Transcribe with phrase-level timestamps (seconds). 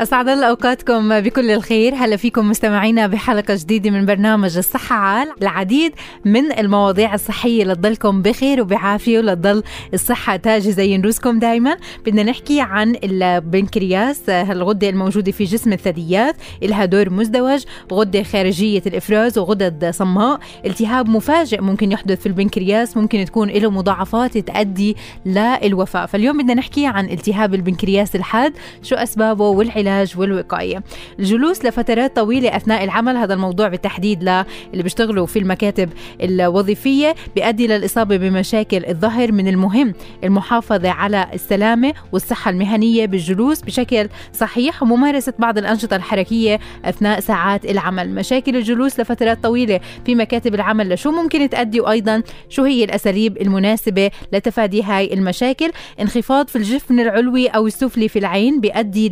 [0.00, 1.94] أسعد الله أوقاتكم بكل الخير.
[1.94, 5.28] هلا فيكم مستمعينا بحلقة جديدة من برنامج الصحة عال.
[5.42, 5.92] العديد
[6.24, 9.62] من المواضيع الصحية لتضلكم بخير وبعافية ولتضل
[9.94, 11.76] الصحة تاج زي نروسكم دايما.
[12.06, 16.36] بدنا نحكي عن البنكرياس الغدة الموجودة في جسم الثدييات.
[16.62, 20.40] لها دور مزدوج غدة خارجية الإفراز وغدد صماء.
[20.66, 26.06] التهاب مفاجئ ممكن يحدث في البنكرياس ممكن تكون له مضاعفات تؤدي للوفاة.
[26.06, 28.52] فاليوم بدنا نحكي عن التهاب البنكرياس الحاد
[28.82, 30.82] شو أسبابه والعلاج العلاج والوقاية.
[31.18, 35.90] الجلوس لفترات طويلة أثناء العمل هذا الموضوع بالتحديد للي بيشتغلوا في المكاتب
[36.22, 44.82] الوظيفية بيؤدي للإصابة بمشاكل الظهر من المهم المحافظة على السلامة والصحة المهنية بالجلوس بشكل صحيح
[44.82, 48.14] وممارسة بعض الأنشطة الحركية أثناء ساعات العمل.
[48.14, 54.10] مشاكل الجلوس لفترات طويلة في مكاتب العمل لشو ممكن تؤدي وأيضا شو هي الأساليب المناسبة
[54.32, 59.08] لتفادي هاي المشاكل؟ انخفاض في الجفن العلوي أو السفلي في العين بيؤدي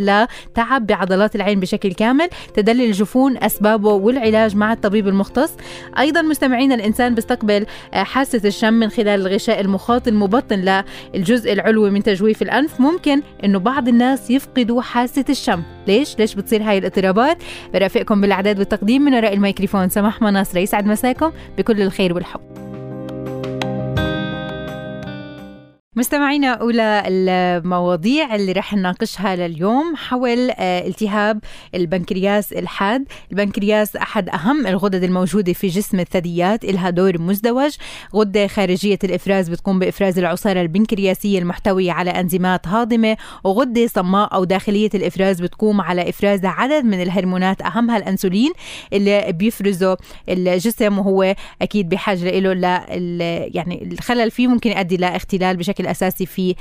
[0.62, 5.56] تعب بعضلات العين بشكل كامل تدلي الجفون أسبابه والعلاج مع الطبيب المختص
[5.98, 10.82] أيضا مستمعين الإنسان بيستقبل آه، حاسة الشم من خلال الغشاء المخاط المبطن
[11.14, 16.62] للجزء العلوي من تجويف الأنف ممكن أنه بعض الناس يفقدوا حاسة الشم ليش؟ ليش بتصير
[16.62, 17.42] هاي الاضطرابات؟
[17.74, 22.51] برأفقكم بالإعداد والتقديم من وراء الميكروفون سماح مناصر يسعد مساكم بكل الخير والحب
[25.96, 31.40] مستمعينا أولى المواضيع اللي رح نناقشها لليوم حول آه، التهاب
[31.74, 33.04] البنكرياس الحاد.
[33.32, 37.76] البنكرياس أحد أهم الغدد الموجودة في جسم الثدييات إلها دور مزدوج.
[38.14, 44.90] غدة خارجية الإفراز بتقوم بإفراز العصارة البنكرياسية المحتوية على أنزيمات هاضمة وغدة صماء أو داخلية
[44.94, 48.52] الإفراز بتقوم على إفراز عدد من الهرمونات أهمها الأنسولين
[48.92, 49.96] اللي بيفرزه
[50.28, 52.84] الجسم وهو أكيد بحاجة له
[53.54, 56.54] يعني الخلل فيه ممكن يؤدي لاختلال بشكل بشكل اساسي في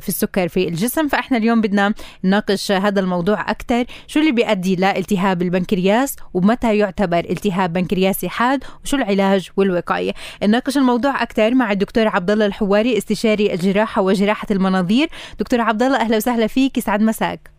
[0.00, 1.08] في السكر في الجسم.
[1.08, 7.72] فإحنا اليوم بدنا نناقش هذا الموضوع أكثر شو اللي بيؤدي لالتهاب البنكرياس؟ ومتى يعتبر التهاب
[7.72, 14.02] بنكرياسي حاد؟ وشو العلاج والوقاية؟ نناقش الموضوع أكثر مع الدكتور عبد الله الحواري استشاري الجراحة
[14.02, 15.08] وجراحة المناظير.
[15.38, 16.78] دكتور عبد الله أهلا وسهلا فيك.
[16.78, 17.50] يسعد مساك.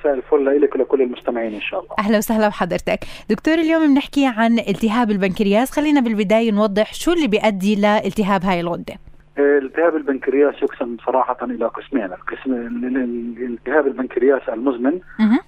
[0.00, 1.94] مساء الفل لك ولكل المستمعين إن شاء الله.
[1.98, 3.04] أهلا وسهلا بحضرتك.
[3.30, 5.70] دكتور اليوم بنحكي عن التهاب البنكرياس.
[5.70, 8.94] خلينا بالبداية نوضح شو اللي بيؤدي لالتهاب هاي الغدة.
[9.38, 12.52] التهاب البنكرياس يقسم صراحة إلى قسمين، القسم
[13.40, 15.00] التهاب البنكرياس المزمن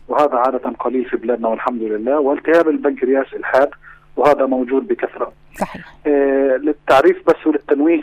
[0.08, 3.70] وهذا عادة قليل في بلادنا والحمد لله، والتهاب البنكرياس الحاد
[4.16, 5.32] وهذا موجود بكثرة.
[5.54, 5.94] صحيح.
[6.06, 8.00] آه للتعريف بس وللتنويه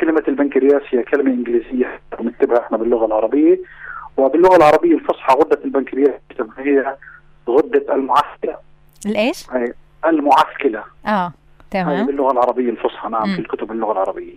[0.00, 3.60] كلمة البنكرياس هي كلمة إنجليزية نكتبها إحنا باللغة العربية
[4.16, 6.20] وباللغة العربية الفصحى غدة البنكرياس
[6.58, 6.96] هي
[7.48, 8.56] غدة المعسكلة.
[9.06, 9.46] الإيش؟
[10.06, 10.84] المعسكلة.
[11.06, 11.32] آه
[11.70, 12.06] تمام.
[12.06, 13.34] باللغة العربية الفصحى نعم م.
[13.34, 14.34] في الكتب اللغة العربية.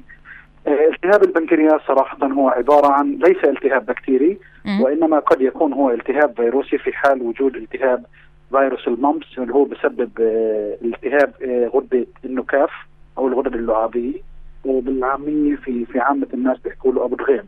[0.68, 4.38] التهاب البنكرياس صراحة هو عبارة عن ليس التهاب بكتيري
[4.82, 8.06] وإنما قد يكون هو التهاب فيروسي في حال وجود التهاب
[8.50, 12.70] فيروس الممس اللي هو بسبب آه، التهاب آه، غدة النكاف
[13.18, 14.28] أو الغدد اللعابية.
[14.66, 17.44] وبالعامية في في عامة الناس بيحكوا له أبو دغيم.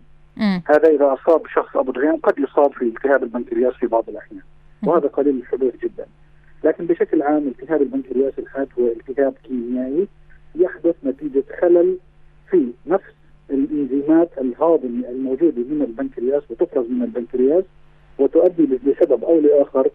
[0.66, 4.42] هذا إذا أصاب شخص أبو دغيم قد يصاب في التهاب البنكرياس في بعض الأحيان
[4.86, 6.06] وهذا قليل الحدوث جدا.
[6.64, 10.08] لكن بشكل عام التهاب البنكرياس الحاد هو التهاب كيميائي
[10.56, 11.98] يحدث نتيجة خلل
[12.52, 13.14] في نفس
[13.52, 17.64] الإنزيمات الهاضمه الموجوده من البنكرياس وتفرز من البنكرياس
[18.20, 19.90] وتؤدي لسبب أو لآخر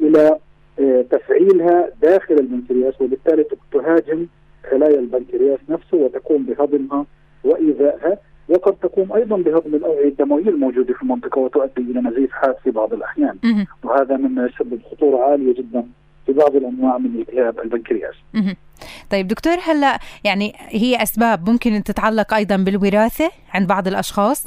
[0.00, 0.38] إلى
[0.80, 4.26] آه، تفعيلها داخل البنكرياس وبالتالي تهاجم
[4.70, 7.06] خلايا البنكرياس نفسه وتقوم بهضمها
[7.44, 8.18] وإيذائها
[8.48, 12.92] وقد تقوم أيضا بهضم الأوعية الدموية الموجودة في المنطقة وتؤدي إلى نزيف حاد في بعض
[12.94, 13.36] الأحيان.
[13.84, 15.86] وهذا مما يسبب خطورة عالية جدا.
[16.26, 18.14] في بعض الأنواع من التهاب البنكرياس.
[19.10, 24.46] طيب دكتور هلا يعني هي أسباب ممكن تتعلق أيضا بالوراثة عند بعض الأشخاص؟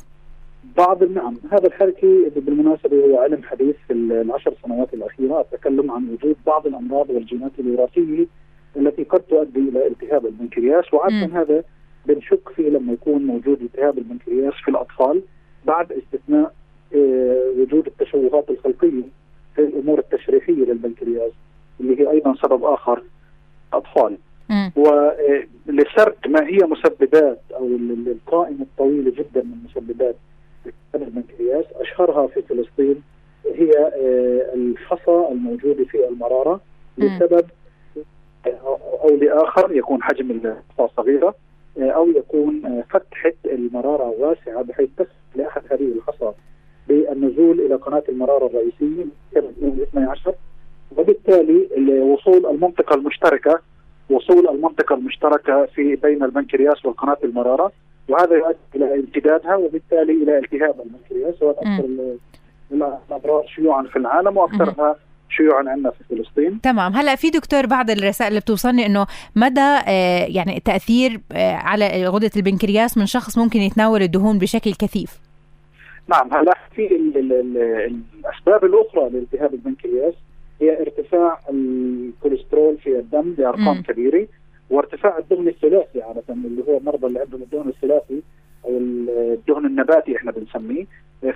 [0.78, 6.36] بعض نعم هذا الحركي بالمناسبة هو علم حديث في العشر سنوات الأخيرة التكلم عن وجود
[6.46, 8.26] بعض الأمراض والجينات الوراثية
[8.78, 11.64] التي قد تؤدي إلى التهاب البنكرياس وعادة هذا
[12.06, 15.22] بنشك فيه لما يكون موجود التهاب البنكرياس في الأطفال
[15.66, 16.54] بعد استثناء
[16.96, 19.04] آه، وجود التشوهات الخلقية
[19.56, 21.32] في الأمور التشريحية للبنكرياس
[21.80, 23.04] اللي هي أيضا سبب آخر
[23.74, 24.18] أطفال.
[24.76, 27.66] ولسرد ما هي مسببات أو
[28.08, 30.16] القائمه الطويله جدا من مسببات
[30.96, 33.02] البنكرياس أشهرها في فلسطين
[33.56, 33.72] هي
[34.54, 36.62] الحصى الموجوده في المرارة
[36.98, 37.46] لسبب
[38.48, 41.36] أو لآخر يكون حجم الحصى صغيرة
[41.78, 46.32] أو يكون فتحة المرارة واسعة بحيث تسمح لأحد هذه الحصى
[46.88, 49.06] بالنزول إلى قناة المرارة الرئيسية
[49.38, 50.34] 12
[50.98, 51.68] وبالتالي
[52.00, 53.60] وصول المنطقة المشتركة
[54.10, 57.72] وصول المنطقة المشتركة في بين البنكرياس والقناة المرارة.
[58.10, 62.16] وهذا يؤدي إلى امتدادها وبالتالي إلى التهاب البنكرياس وهذا أكثر
[62.72, 64.96] الأمراض شيوعا في العالم وأكثرها
[65.30, 66.62] شيوعا عندنا في فلسطين.
[66.62, 66.94] تمام.
[66.94, 72.32] هلا في دكتور بعض الرسائل اللي بتوصلني إنه مدى آه يعني تأثير آه على غدة
[72.38, 75.20] البنكرياس من شخص ممكن يتناول الدهون بشكل كثيف؟
[76.08, 76.34] نعم.
[76.34, 77.58] هلا في ال ال ال
[78.20, 80.14] الأسباب الأخرى لالتهاب البنكرياس.
[80.62, 84.28] هي ارتفاع الكوليسترول في الدم بأرقام كبيرة
[84.70, 88.22] وارتفاع الدهن الثلاثي عادة اللي هو المرضى اللي عندهم الدهن الثلاثي
[88.66, 90.86] أو الدهن النباتي إحنا بنسميه.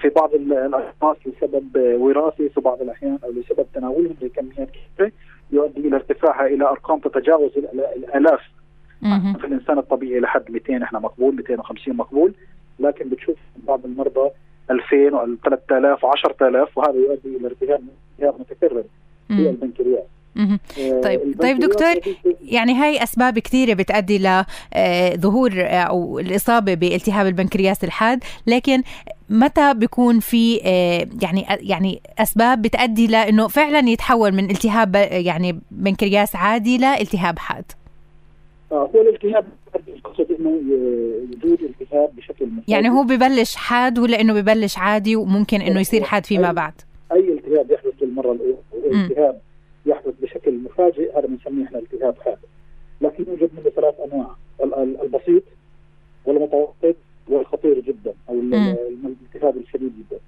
[0.02, 5.12] في بعض الأشخاص لسبب وراثي في بعض الأحيان أو لسبب تناولهم لكميات كبيرة
[5.52, 7.52] يؤدي إلى ارتفاعها إلى أرقام تتجاوز
[7.98, 8.40] الالاف
[9.40, 12.34] في الإنسان الطبيعي لحد 200 إحنا مقبول 250 مقبول.
[12.80, 13.36] لكن بتشوف
[13.68, 14.30] بعض المرضى
[14.72, 17.82] 2000 و 3000 و 10000 وهذا يؤدي إلى ارتهاب
[18.40, 18.84] متكرر.
[19.28, 20.04] في البنكرياس.
[21.04, 21.94] طيب طيب دكتور
[22.42, 28.84] يعني هاي أسباب كثيرة بتؤدي لظهور أو الإصابة بالتهاب البنكرياس الحاد لكن
[29.30, 30.56] متى بيكون في
[31.22, 37.66] يعني يعني أسباب بتؤدي لأنه فعلا يتحول من التهاب يعني بنكرياس عادي لالتهاب حاد؟
[38.72, 39.46] آه هو الالتهاب
[40.06, 45.62] اقصد إنه وجود التهاب بشكل مفاجئ يعني هو ببلش حاد ولا إنه ببلش عادي وممكن
[45.62, 46.74] إنه يصير حاد فيما بعد؟
[47.12, 48.58] أي التهاب يحدث للمره الأولى.
[48.92, 49.42] التهاب
[49.86, 52.38] يحدث بشكل مفاجئ هذا بنسميه إحنا التهاب حاد.
[53.02, 54.36] لكن يوجد منه ثلاث أنواع
[55.04, 55.44] البسيط
[56.26, 56.96] والمتوسط
[57.28, 60.20] والخطير جدا أو الالتهاب الشديد جدا.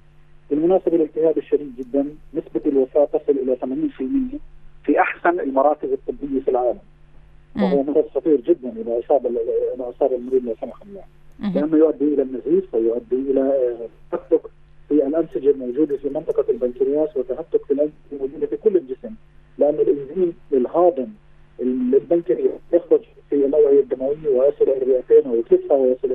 [0.49, 4.39] بالمناسبة الالتهاب الشديد جدا نسبة الوفاة تصل إلى 80%
[4.85, 6.79] في أحسن المراكز الطبية في العالم.
[7.55, 9.25] وهو مرض خطير جدا إذا أصاب
[9.75, 11.03] إذا أصاب المريض لا سمح الله.
[11.55, 13.75] لأنه يؤدي إلى النزيف ويؤدي إلى
[14.11, 14.41] تهتك
[14.89, 19.13] في الانسجه الموجوده في منطقة البنكرياس وتهتك في الانسجه الموجوده في كل الجسم.
[19.57, 21.07] لأن الإنزيم الهاضم
[21.61, 26.11] البنكرياس يخرج في الأوعية الدموية ويصل إلى الرئتين ويتلفها ويصل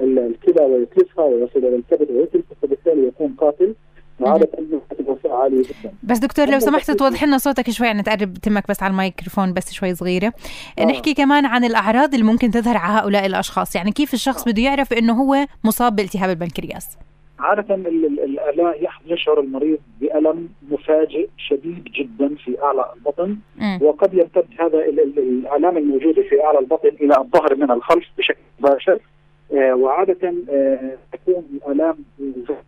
[0.00, 3.74] إلى الكلى ويتلفها ويصل إلى الكبد ويتلفها فبالتالي يكون قاتل.
[4.20, 4.48] وعادة
[5.24, 5.94] عالية جدا.
[6.02, 9.72] بس دكتور لو سمحت توضح لنا صوتك شوي يعني تقرب تمك بس على الميكروفون بس
[9.72, 10.32] شوي صغيرة.
[10.78, 10.84] آه.
[10.84, 13.76] نحكي كمان عن الأعراض اللي ممكن تظهر على هؤلاء الأشخاص.
[13.76, 14.52] يعني كيف الشخص آه.
[14.52, 16.86] بده يعرف إنه هو مصاب بالتهاب البنكرياس؟
[17.40, 18.74] عادة الآلام
[19.06, 23.78] يشعر المريض بألم مفاجئ شديد جدا في أعلى البطن م.
[23.82, 28.98] وقد يمتد هذا الآلام الموجودة في أعلى البطن إلى الظهر من الخلف بشكل مباشر.
[29.54, 31.96] آه وعادة آه تكون الآلام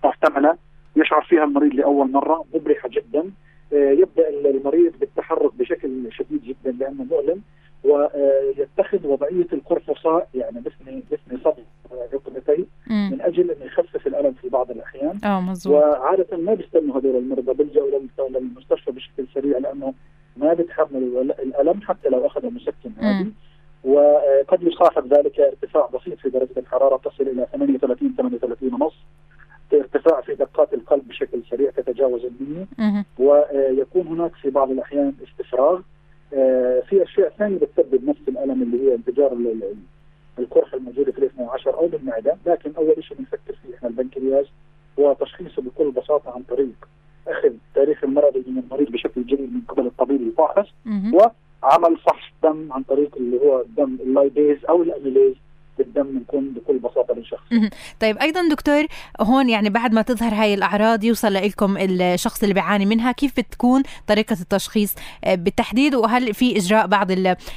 [0.05, 0.57] محتملة
[0.97, 3.31] يشعر فيها المريض لأول مرة مبرحة جدا.
[3.73, 7.43] آه يبدأ المريض بالتحرك بشكل شديد جدا لأنه مؤلم.
[7.84, 11.62] ويتخذ وضعية القرفصاء يعني بثني بثني صدر
[12.14, 15.19] ركبتي من أجل انه يخفف الألم في بعض الأحيان.
[15.25, 15.75] آه مظبوط.
[15.75, 17.88] وعادة ما بيستنوا هذول المرضى بيلجأوا
[18.29, 19.94] للمستشفى بشكل سريع لأنه
[20.37, 23.32] ما بيتحملوا الألم حتى لو اخذوا مسكن عادي.
[23.84, 28.94] وقد يصاحب ذلك ارتفاع بسيط في درجة الحرارة تصل إلى 38 38 ونص.
[29.73, 32.67] ارتفاع في دقات القلب بشكل سريع تتجاوز المية.
[33.19, 35.81] ويكون هناك في بعض الأحيان استفراغ.
[36.89, 39.36] في أشياء ثانية بتسبب نفس الألم اللي هي انفجار
[40.39, 44.46] القرحه الموجودة في الاثنى عشر أو بالمعدة، لكن أول شيء بنفكر فيه إحنا البنكرياس
[44.98, 46.89] هو تشخيصه بكل بساطة عن طريق
[47.29, 50.69] أخذ تاريخ المرضي من المريض بشكل جيد من قبل الطبيب الفاحص
[51.15, 55.34] وعمل فحص دم عن طريق اللي هو الدم ال lipase أو ال amylase.
[55.79, 57.43] بالدم بنكون بكل بساطة للشخص.
[58.00, 58.86] طيب أيضا دكتور
[59.20, 63.82] هون يعني بعد ما تظهر هاي الأعراض يوصل لكم الشخص اللي بيعاني منها كيف بتكون
[64.06, 64.94] طريقة التشخيص؟
[65.26, 67.10] بالتحديد وهل في إجراء بعض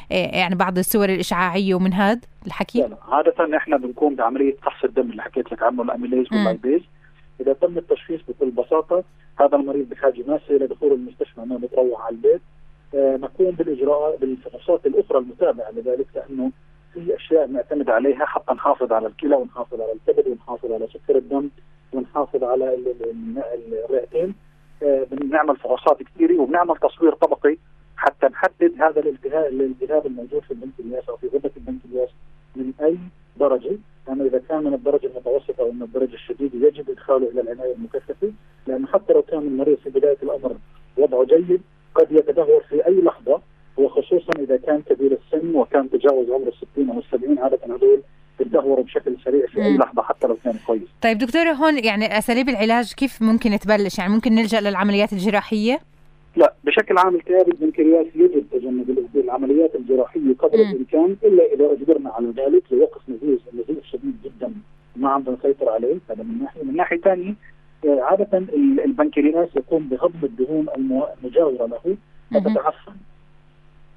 [0.09, 5.51] يعني بعض الصور الإشعاعية ومن هذا الحكي؟ عادة إحنا بنقوم بعملية فحص الدم اللي حكيت
[5.51, 6.81] لك عنه الأميليز واللايبيز.
[7.41, 9.03] إذا تم التشخيص بكل بساطة
[9.39, 12.41] هذا المريض بحاجه ماسه إلى دخول المستشفى ما بتروح على البيت.
[12.95, 16.51] آه نقوم بالإجراء بالفحوصات الأخرى المتابعة لذلك لأنه
[16.95, 21.49] في أشياء نعتمد عليها حتى نحافظ على الكلى ونحافظ على الكبد ونحافظ على سكر الدم
[21.93, 22.77] ونحافظ على
[23.89, 24.35] الرئتين.
[24.83, 27.57] آه بنعمل فحوصات كثيرة وبنعمل تصوير طبقي
[27.97, 32.09] حتى نحدد هذا الالتهاب الالتهاب الموجود في البنكرياس أو في غده البنكرياس
[32.55, 32.97] من أي
[33.37, 33.77] درجة.
[34.07, 38.31] لأنه إذا كان من الدرجة المتوسطة أو من الدرجة الشديدة يجب إدخاله إلى العناية المكثفة
[38.67, 40.55] لأنه حتى لو كان المريض في بدايه الامر
[40.97, 41.61] وضعه جيد
[41.95, 43.41] قد يتدهور في اي لحظه
[43.77, 48.01] وخصوصا اذا كان كبير السن وكان تجاوز عمر ال 60 أو ال 70 عاده هذول
[48.37, 50.89] في يتدهوروا بشكل سريع في أي لحظة حتى لو كان كويس.
[51.01, 55.79] طيب دكتورة هون يعني أساليب العلاج كيف ممكن تبلش؟ يعني ممكن نلجأ للعمليات الجراحية؟
[56.35, 62.27] لا بشكل عام التهاب البنكرياس يجب تجنب العمليات الجراحية قدر الإمكان إلا إذا أجبرنا على
[62.27, 64.53] ذلك لوقف نزيف النزيف شديد جدا.
[64.95, 67.33] ما عندنا نسيطر عليه هذا من ناحية، من ناحية ثانية
[67.85, 68.37] آه، عادة
[68.85, 71.97] البنكرياس يقوم بهضم الدهون المجاورة له
[72.31, 72.95] فتتعفن.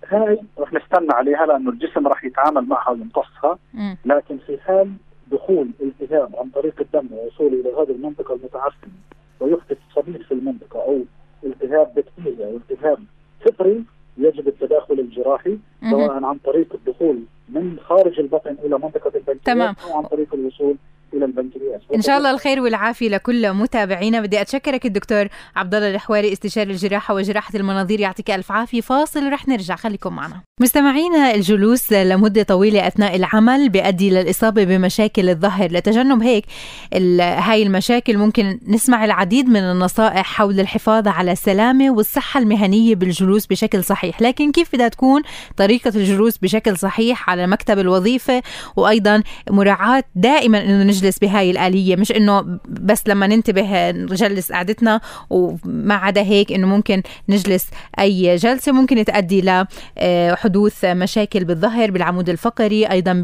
[0.08, 3.58] هاي رح نستنى عليها لأنه الجسم رح يتعامل معها ويمتصها.
[4.04, 4.92] لكن في حال
[5.32, 8.92] دخول التهاب عن طريق الدم ووصوله إلى هذه المنطقة المتعفنه
[9.40, 11.00] ويحدث صديد في المنطقة أو
[11.44, 12.98] التهاب بكتيريا أو التهاب
[13.40, 13.84] فطري
[14.18, 15.58] يجب التداخل الجراحي
[15.90, 17.18] سواء عن طريق الدخول
[17.48, 19.38] من خارج البطن إلى منطقة البنكرياس
[19.84, 20.76] أو عن طريق الوصول
[21.14, 24.20] إلى البنكرياس إن شاء الله الخير والعافية لكل متابعينا.
[24.20, 28.80] بدي أتشكرك الدكتور عبد الله الحواري استشاري الجراحة وجراحة المناظير يعطيك ألف عافية.
[28.80, 30.42] فاصل ورح نرجع خليكم معنا.
[30.60, 35.72] مستمعينا الجلوس لمدة طويلة أثناء العمل بيؤدي للاصابه بمشاكل الظهر.
[35.72, 36.44] لتجنب هيك
[37.20, 43.84] هاي المشاكل ممكن نسمع العديد من النصائح حول الحفاظ على السلامة والصحة المهنية بالجلوس بشكل
[43.84, 44.22] صحيح.
[44.22, 45.22] لكن كيف بدها تكون
[45.56, 48.42] طريقة الجلوس بشكل صحيح على مكتب الوظيفة؟
[48.76, 55.00] وأيضا مراعاة دائما إنه نجلس بهاي الآلية مش إنه بس لما ننتبه نجلس قعدتنا
[55.30, 57.66] وما عدا هيك إنه ممكن نجلس
[57.98, 63.22] أي جلسة ممكن تؤدي لحدوث مشاكل بالظهر بالعمود الفقري أيضا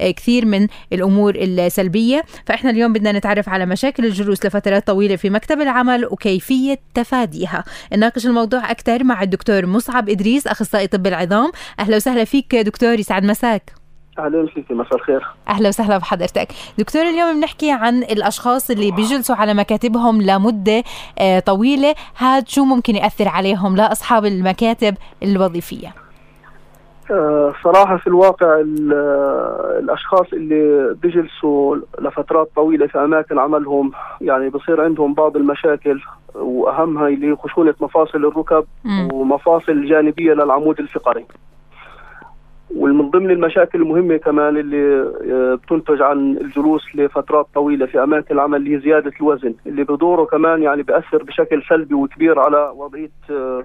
[0.00, 2.24] بكثير من الأمور السلبية.
[2.46, 7.64] فإحنا اليوم بدنا نتعرف على مشاكل الجلوس لفترات طويلة في مكتب العمل وكيفية تفاديها.
[7.92, 11.52] نناقش الموضوع أكثر مع الدكتور مصعب إدريس أخصائي طب العظام.
[11.80, 13.85] أهلا وسهلا فيك دكتور يسعد مساك.
[14.18, 15.26] أهلا فيك مساء الخير.
[15.48, 16.48] أهلا وسهلا بحضرتك.
[16.78, 20.82] دكتور اليوم بنحكي عن الأشخاص اللي بيجلسوا على مكاتبهم لمدة
[21.18, 21.94] آه، طويلة.
[22.16, 25.94] هذا شو ممكن يأثر عليهم لأصحاب المكاتب الوظيفية؟
[27.10, 28.62] آه، صراحة في الواقع
[29.78, 36.00] الأشخاص اللي بيجلسوا لفترات طويلة في أماكن عملهم يعني بصير عندهم بعض المشاكل
[36.34, 39.08] وأهمها اللي خشونة مفاصل الركب م.
[39.12, 41.26] ومفاصل جانبية للعمود الفقري.
[42.74, 48.58] ومن ضمن المشاكل المهمة كمان اللي آه، بتنتج عن الجلوس لفترات طويلة في أماكن العمل
[48.58, 53.64] اللي هي زيادة الوزن اللي بدوره كمان يعني بأثر بشكل سلبي وكبير على وضعية آه،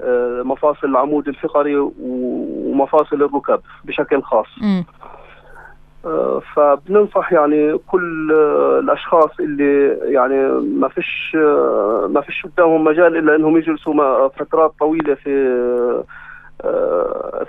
[0.00, 4.82] آه، مفاصل العمود الفقري ومفاصل الركب بشكل خاص م.
[6.54, 8.32] فبننصح يعني كل
[8.78, 11.36] الأشخاص اللي يعني ما فيش
[12.08, 15.30] ما فيش قدامهم مجال إلا إنهم يجلسوا فترات طويلة في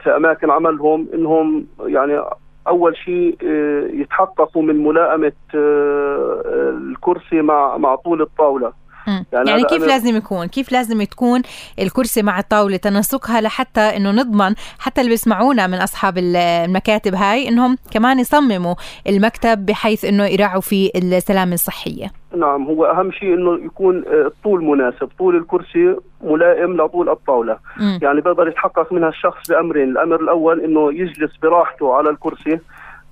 [0.04, 2.22] في أماكن عملهم إنهم يعني
[2.68, 8.74] أول شيء آه، يتحققوا من ملائمة آه، الكرسي مع مع طول الطاولة.
[9.08, 11.42] يعني, يعني كيف لازم يكون؟ كيف لازم تكون
[11.80, 17.78] الكرسي مع الطاولة تناسقها لحتى إنه نضمن حتى اللي بيسمعونا من أصحاب المكاتب هاي إنهم
[17.92, 18.76] كمان يصمموا
[19.08, 22.08] المكتب بحيث إنه يراعوا فيه السلامة الصحية.
[22.38, 25.10] نعم هو أهم شيء إنه يكون الطول مناسب.
[25.20, 27.58] طول الكرسي ملائم لطول الطاولة.
[27.78, 28.00] م.
[28.02, 29.90] يعني بيقدر يتحقق منها الشخص بأمرين.
[29.90, 32.60] الأمر الأول إنه يجلس براحته على الكرسي.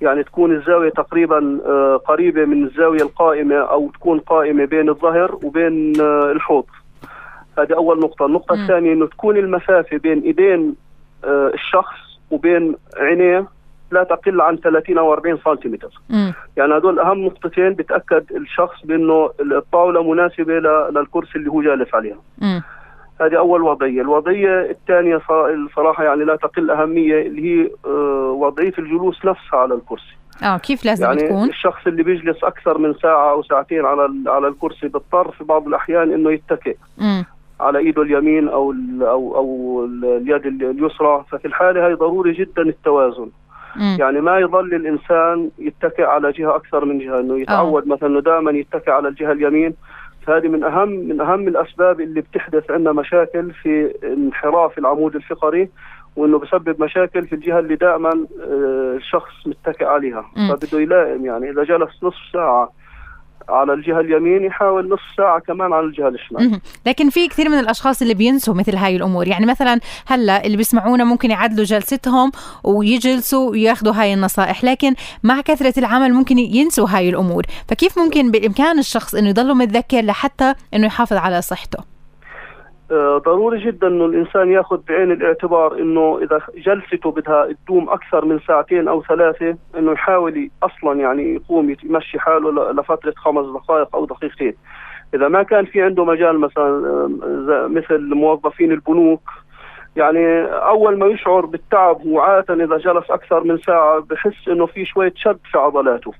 [0.02, 6.02] يعني تكون الزاوية تقريبا آه، قريبة من الزاوية القائمة أو تكون قائمة بين الظهر وبين
[6.02, 6.66] آه، الحوض.
[7.60, 8.26] هذه أول نقطة.
[8.26, 8.62] النقطة م.
[8.62, 10.76] الثانية أنه تكون المسافة بين إيدين
[11.26, 11.98] آه، الشخص
[12.32, 13.48] وبين عينيه
[13.92, 15.90] لا تقل عن 30 أو 40 سنتيمتر.
[16.58, 20.54] يعني هدول أهم نقطتين بتأكد الشخص بإنه الطاولة مناسبة
[20.90, 22.18] للكرسي اللي هو جالس عليها.
[22.42, 22.60] م.
[23.22, 29.26] هذه أول وضعية، الوضعية الثانية الصراحه يعني لا تقل أهمية اللي هي آه، وضعية الجلوس
[29.26, 30.16] نفسها على الكرسي.
[30.44, 34.48] آه كيف لازم يعني تكون؟ الشخص اللي بيجلس أكثر من ساعة أو ساعتين على على
[34.48, 36.76] الكرسي بيضطر في بعض الأحيان إنه يتكئ.
[37.60, 43.30] على إيده اليمين أو أو أو اليد اليسرى، ففي الحالة هي ضروري جدا التوازن.
[43.76, 43.96] م.
[44.00, 47.96] يعني ما يظل الإنسان يتكئ على جهة أكثر من جهة إنه يتعود أوه.
[47.96, 49.74] مثلا إنه دائما يتكئ على الجهة اليمين
[50.26, 55.70] فهذه من اهم من أهم الأسباب اللي بتحدث عندنا مشاكل في انحراف العمود الفقري
[56.16, 60.26] وإنه بسبب مشاكل في الجهة اللي دائما آه، الشخص متكئ عليها.
[60.50, 62.72] فبده يلائم يعني إذا جلس نصف ساعة
[63.50, 66.62] على الجهة اليمين يحاول نص ساعة كمان على الجهة الشمال.
[66.86, 69.28] لكن في كثير من الأشخاص اللي بينسوا مثل هاي الأمور.
[69.28, 72.32] يعني مثلا هلأ اللي بيسمعونا ممكن يعدلوا جلستهم
[72.64, 74.94] ويجلسوا وياخذوا هاي النصائح لكن
[75.24, 77.44] مع كثرة العمل ممكن ينسوا هاي الأمور.
[77.68, 81.92] فكيف ممكن بإمكان الشخص أنه يضله متذكر لحتى أنه يحافظ على صحته؟
[83.26, 88.88] ضروري جدا إنه الإنسان ياخذ بعين الاعتبار إنه إذا جلسته بدها تدوم أكثر من ساعتين
[88.88, 94.54] أو ثلاثة إنه يحاول أصلا يعني يقوم يمشي حاله لفترة خمس دقائق أو دقيقتين.
[95.14, 97.08] إذا ما كان في عنده مجال مثلا
[97.68, 99.22] مثل موظفين البنوك
[99.96, 105.14] يعني أول ما يشعر بالتعب وعادة إذا جلس أكثر من ساعة بحس إنه في شوية
[105.16, 106.14] شد في عضلاته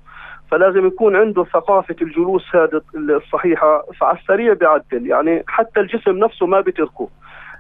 [0.52, 6.62] فلازم يكون عنده ثقافة الجلوس هذه الصحيحة فعلى السريع بيعدل يعني حتى الجسم نفسه ما
[6.62, 7.10] بتركه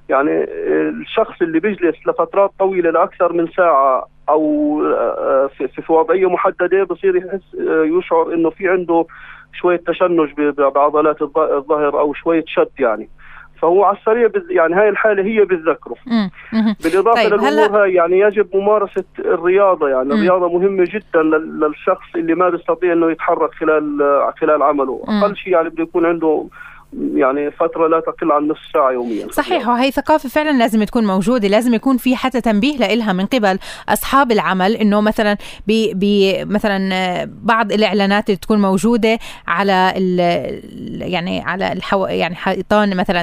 [0.09, 0.43] يعني
[0.89, 7.55] الشخص اللي بيجلس لفترات طويلة لأكثر من ساعة أو آه، في وضعية محددة بصير يحس
[7.69, 9.05] آه، يشعر إنه في عنده
[9.53, 10.29] شوية تشنج
[10.59, 13.09] بعضلات الظهر أو شوية شد يعني.
[13.61, 15.95] فهو على السريع يعني هاي الحالة هي بتذكره
[16.83, 20.11] بالإضافة طيب للامور هاي يعني يجب ممارسة الرياضة يعني مم.
[20.11, 23.99] الرياضة مهمة جدا للشخص اللي ما بيستطيع إنه يتحرك خلال
[24.39, 25.03] خلال عمله.
[25.07, 26.45] أقل شيء يعني بده يكون عنده
[26.93, 29.27] يعني فترة لا تقل عن نصف ساعة يوميا.
[29.31, 33.59] صحيح وهي ثقافة فعلا لازم تكون موجودة لازم يكون في حتى تنبيه لها من قبل.
[33.89, 35.95] أصحاب العمل إنه مثلا ب
[36.51, 40.19] مثلا بعض الإعلانات اللي تكون موجودة على ال
[41.11, 43.21] يعني على الحو يعني حيطان مثلا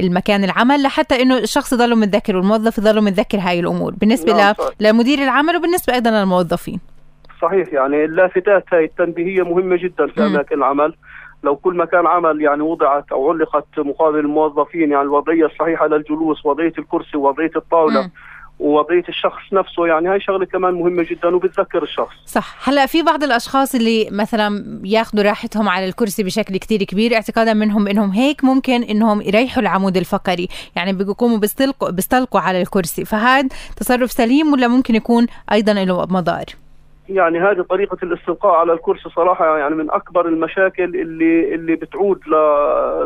[0.00, 3.94] المكان العمل لحتى إنه الشخص يضل متذكر والموظف يضل متذكر هاي الأمور.
[3.94, 6.80] بالنسبة نعم لمدير العمل وبالنسبة أيضا للموظفين.
[7.42, 10.94] صحيح يعني اللافتات هاي التنبيهية مهمة جدا في أماكن العمل.
[11.42, 16.72] لو كل مكان عمل يعني وضعت أو علقت مقابل الموظفين يعني الوضعية الصحيحة للجلوس وضعية
[16.78, 18.10] الكرسي وضعية الطاولة م.
[18.58, 22.14] ووضعية الشخص نفسه يعني هاي شغلة كمان مهمة جدا وبتذكر الشخص.
[22.26, 22.68] صح.
[22.68, 27.88] هلأ في بعض الأشخاص اللي مثلا ياخذوا راحتهم على الكرسي بشكل كتير كبير اعتقادا منهم
[27.88, 33.04] إنهم هيك ممكن إنهم يريحوا العمود الفقري يعني بيقوموا بيستلقوا بيستلقوا على الكرسي.
[33.04, 36.44] فهذا تصرف سليم ولا ممكن يكون أيضا له مضار؟
[37.08, 42.20] يعني هذه طريقة الاستلقاء على الكرسي صراحة يعني من أكبر المشاكل اللي اللي بتعود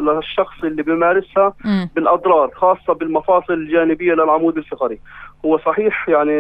[0.01, 1.87] للشخص اللي بيمارسها م.
[1.95, 4.99] بالأضرار خاصة بالمفاصل الجانبية للعمود الفقري
[5.45, 6.33] هو صحيح يعني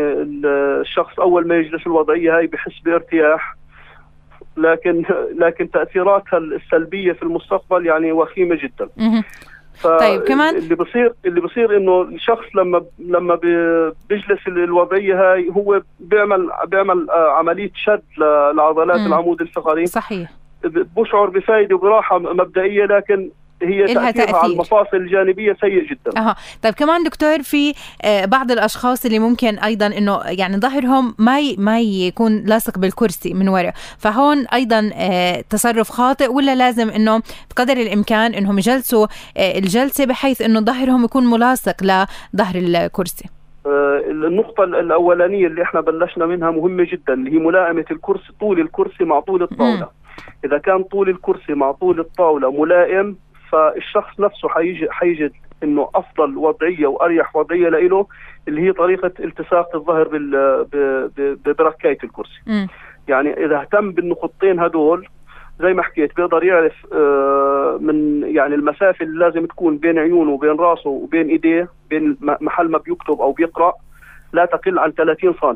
[0.80, 3.56] الشخص أول ما يجلس الوضعية هاي بحس بارتياح
[4.56, 5.04] لكن
[5.38, 9.22] لكن تأثيراتها السلبية في المستقبل يعني وخيمة جدا م.
[9.82, 13.34] طيب كمان؟ اللي بصير اللي بصير إنه الشخص لما لما
[14.08, 18.02] بيجلس الوضعية هاي هو بيعمل بيعمل آه، عملية شد
[18.56, 19.86] لعضلات العمود الفقري.
[19.86, 20.30] صحيح.
[20.96, 23.30] بشعر بفائده وبراحة مبدئية لكن
[23.62, 24.36] هي تأثيرها تأثير.
[24.36, 26.20] على المفاصل الجانبية سيء جدا.
[26.20, 26.36] أها.
[26.62, 31.80] طيب كمان دكتور في آه، بعض الأشخاص اللي ممكن أيضا إنه يعني ظهرهم ما ما
[31.80, 38.34] يكون لاصق بالكرسي من وراء فهون أيضا آه، تصرف خاطئ ولا لازم إنه بقدر الإمكان
[38.34, 43.24] إنهم يجلسوا آه، الجلسة بحيث إنه ظهرهم يكون ملاصق لظهر الكرسي؟
[44.10, 49.20] النقطة الأولانية اللي إحنا بلشنا منها مهمة جدا اللي هي ملائمة الكرسي طول الكرسي مع
[49.20, 49.88] طول الطاولة.
[50.44, 53.16] إذا كان طول الكرسي مع طول الطاولة ملائم
[53.52, 55.32] فالشخص نفسه حيجي حيجد
[55.62, 58.06] إنه أفضل وضعية وأريح وضعية له
[58.48, 60.08] اللي هي طريقة التصاق الظهر
[61.58, 62.40] بركايه الكرسي.
[62.46, 62.66] م.
[63.08, 65.08] يعني إذا اهتم بالنقطتين هدول
[65.60, 70.56] زي ما حكيت بيقدر يعرف آه، من يعني المسافة اللي لازم تكون بين عيونه وبين
[70.56, 73.72] راسه وبين إيديه بين محل ما بيكتب أو بيقرأ
[74.32, 75.54] لا تقل عن 30 سم.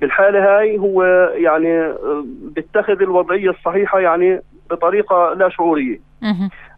[0.00, 6.00] بالحاله هاي هو يعني آه، بيتخذ الوضعية الصحيحة يعني بطريقة لا شعورية.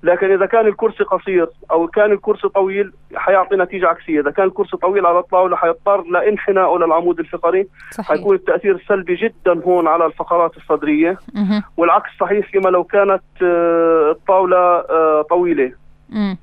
[0.02, 4.76] لكن إذا كان الكرسي قصير أو كان الكرسي طويل حيعطي نتيجة عكسية، إذا كان الكرسي
[4.76, 8.08] طويل على الطاولة حيضطر لانحنائه للعمود الفقري صحيح.
[8.08, 11.62] حيكون التأثير السلبي جدا هون على الفقرات الصدرية مه.
[11.76, 15.72] والعكس صحيح فيما لو كانت آه، الطاولة آه، طويلة
[16.08, 16.36] مه.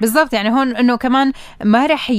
[0.00, 1.32] بالضبط يعني هون إنه كمان
[1.64, 2.10] ما رح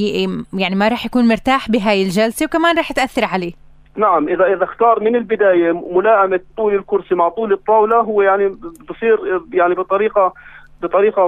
[0.54, 3.63] يعني ما رح يكون مرتاح بهاي الجلسة وكمان رح تأثر عليه
[3.98, 8.58] نعم اذا إذا اختار من البداية ملائمة طول الكرسي مع طول الطاولة هو يعني
[8.90, 10.34] بصير يعني بطريقه
[10.82, 11.28] بطريقة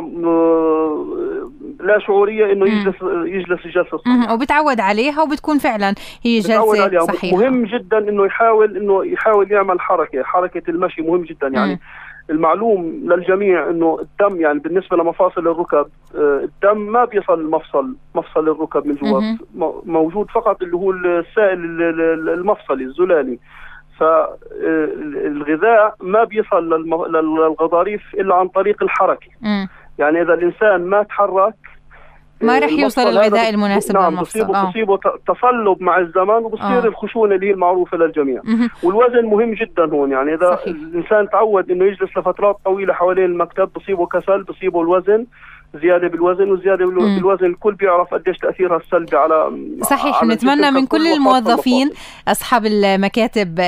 [1.79, 7.37] لا شعورية إنه يجلس يجلس الجلسه الصحيحه وبتعود عليها وبتكون فعلا هي جلسة صحيحة.
[7.37, 11.71] مهم جدا إنه يحاول إنه يحاول يعمل حركة حركة المشي مهم جدا يعني.
[11.71, 11.79] مم.
[12.29, 15.85] المعلوم للجميع إنه الدم يعني بالنسبة لمفاصل الركب
[16.17, 19.21] آه، الدم ما بيصل مفصل مفصل الركب من جوا
[19.85, 21.59] موجود فقط اللي هو السائل
[22.29, 23.39] المفصلي الزلالي.
[23.99, 26.69] فالغذاء ما بيصل
[27.09, 29.27] للغضاريف إلا عن طريق الحركة.
[29.99, 31.53] يعني إذا الإنسان ما تحرك
[32.41, 34.69] ما رح يوصل الغذاء المناسب نعم بصيبه آه.
[34.69, 36.85] بصيبه تصلب مع الزمن وبصير آه.
[36.85, 38.69] الخشونة اللي هي المعروفة للجميع مه.
[38.83, 40.75] والوزن مهم جدا هون يعني إذا صحيح.
[40.75, 45.25] الإنسان تعود إنه يجلس لفترات طويلة حوالين المكتب بصيبه كسل بصيبه الوزن
[45.81, 47.45] زيادة بالوزن وزيادة بالوزن.
[47.45, 49.51] الكل بيعرف قديش تاثيرها السلبي على
[49.81, 51.91] صحيح نتمنى من كل الموظفين
[52.27, 53.59] أصحاب المكاتب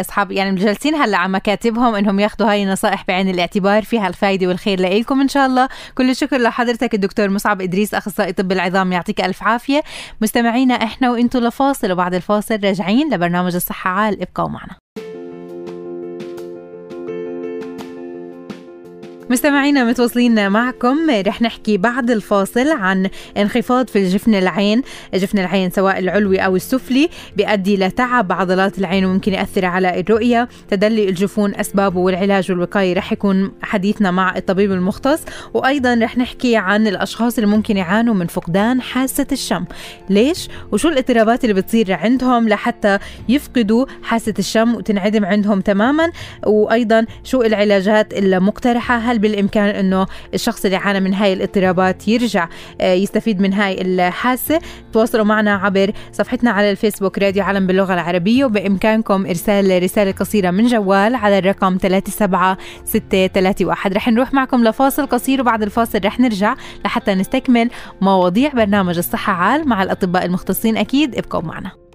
[0.00, 3.82] اصحاب يعني الجالسين هلأ على مكاتبهم إنهم ياخذوا هاي النصائح بعين الاعتبار.
[3.82, 5.68] فيها الفائده والخير لكم إن شاء الله.
[5.98, 9.82] كل الشكر لحضرتك الدكتور مصعب إدريس أخصائي طب العظام يعطيك ألف عافية.
[10.20, 14.22] مستمعينا إحنا وأنتم لفاصل وبعد الفاصل راجعين لبرنامج الصحة عال.
[14.22, 14.85] ابقوا معنا.
[19.30, 20.96] مستمعينا متواصلين معكم.
[21.10, 24.82] رح نحكي بعد الفاصل عن انخفاض في الجفن العين
[25.14, 31.08] جفن العين سواء العلوي أو السفلي بيؤدي لتعب عضلات العين وممكن يأثر على الرؤية تدلي
[31.08, 35.20] الجفون أسبابه والعلاج والوقاية رح يكون حديثنا مع الطبيب المختص.
[35.54, 39.64] وأيضا رح نحكي عن الأشخاص اللي ممكن يعانوا من فقدان حاسة الشم.
[40.10, 46.10] ليش؟ وشو الاضطرابات اللي بتصير عندهم لحتى يفقدوا حاسة الشم وتنعدم عندهم تماما؟
[46.46, 52.48] وأيضا شو العلاجات المقترحة هل بالإمكان إنه الشخص اللي عانى من هاي الاضطرابات يرجع
[52.80, 54.58] آه، يستفيد من هاي الحاسه
[54.92, 60.66] تواصلوا معنا عبر صفحتنا على الفيسبوك راديو علم باللغة العربية وبإمكانكم إرسال رسالة قصيرة من
[60.66, 67.70] جوال على الرقم 37631 رح نروح معكم لفاصل قصير وبعد الفاصل رح نرجع لحتى نستكمل
[68.00, 70.76] مواضيع برنامج الصحة عال مع الأطباء المختصين.
[70.76, 71.85] أكيد ابقوا معنا.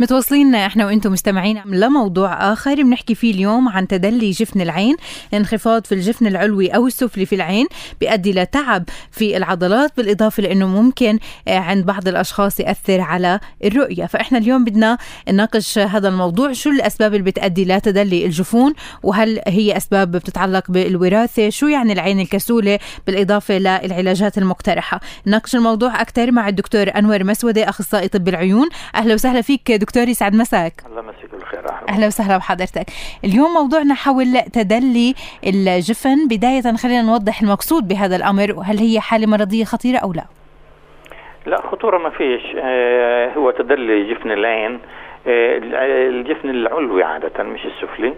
[0.00, 4.96] متواصلين إحنا وأنتم مستمعين لموضوع آخر بنحكي فيه اليوم عن تدلي جفن العين
[5.34, 7.66] انخفاض في الجفن العلوي أو السفلي في العين
[8.00, 14.06] بيؤدي لتعب في العضلات بالإضافة لأنه ممكن آه، عند بعض الأشخاص يأثر على الرؤية.
[14.06, 20.10] فإحنا اليوم بدنا نناقش هذا الموضوع شو الأسباب اللي بتؤدي لتدلي الجفون؟ وهل هي أسباب
[20.10, 25.00] بتتعلق بالوراثة؟ شو يعني العين الكسولة؟ بالإضافة للعلاجات المقترحة.
[25.26, 28.68] نناقش الموضوع أكثر مع الدكتور أنور مسودة أخصائي طب العيون.
[28.94, 29.89] أهلا وسهلا فيك دكتور.
[29.90, 30.72] دكتور يسعد مساك.
[30.86, 32.36] الله مساك بالخير أهلا وسهلا.
[32.36, 32.86] بحضرتك.
[33.24, 35.14] اليوم موضوعنا حول تدلي
[35.46, 36.28] الجفن.
[36.30, 40.24] بداية خلينا نوضح المقصود بهذا الأمر وهل هي حالة مرضية خطيرة أو لا؟
[41.46, 42.42] لا خطورة ما فيش.
[42.56, 44.80] آه هو تدلي جفن العين.
[45.26, 45.58] آه
[46.08, 48.14] الجفن العلوي عادة مش السفلي.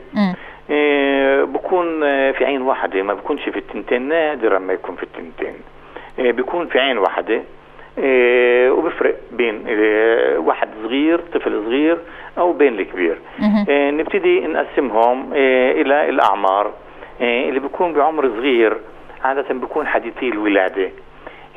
[0.71, 3.03] آه بكون آه، في عين واحدة.
[3.03, 5.55] ما بكونش في التنتين نادرا ما يكون في التنتين.
[6.19, 7.43] آه بيكون في عين واحدة.
[7.99, 11.99] وبفرق بين إيه واحد صغير طفل صغير
[12.39, 13.19] أو بين الكبير.
[13.69, 16.73] إيه نبتدي نقسمهم إيه إلى الأعمار.
[17.21, 18.77] إيه اللي بيكون بعمر صغير
[19.25, 20.91] عادة بيكون حديثي الولادة.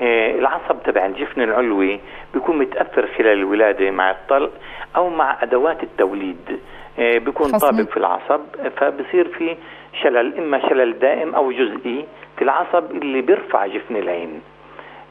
[0.01, 1.99] إيه العصب تبع الجفن العلوي
[2.33, 4.51] بيكون متأثر خلال الولادة مع الطلق
[4.95, 6.59] أو مع أدوات التوليد.
[6.99, 8.41] إيه بيكون طابق في العصب
[8.77, 9.55] فبصير في
[10.03, 12.05] شلل إما شلل دائم أو جزئي
[12.37, 14.41] في العصب اللي بيرفع جفن العين.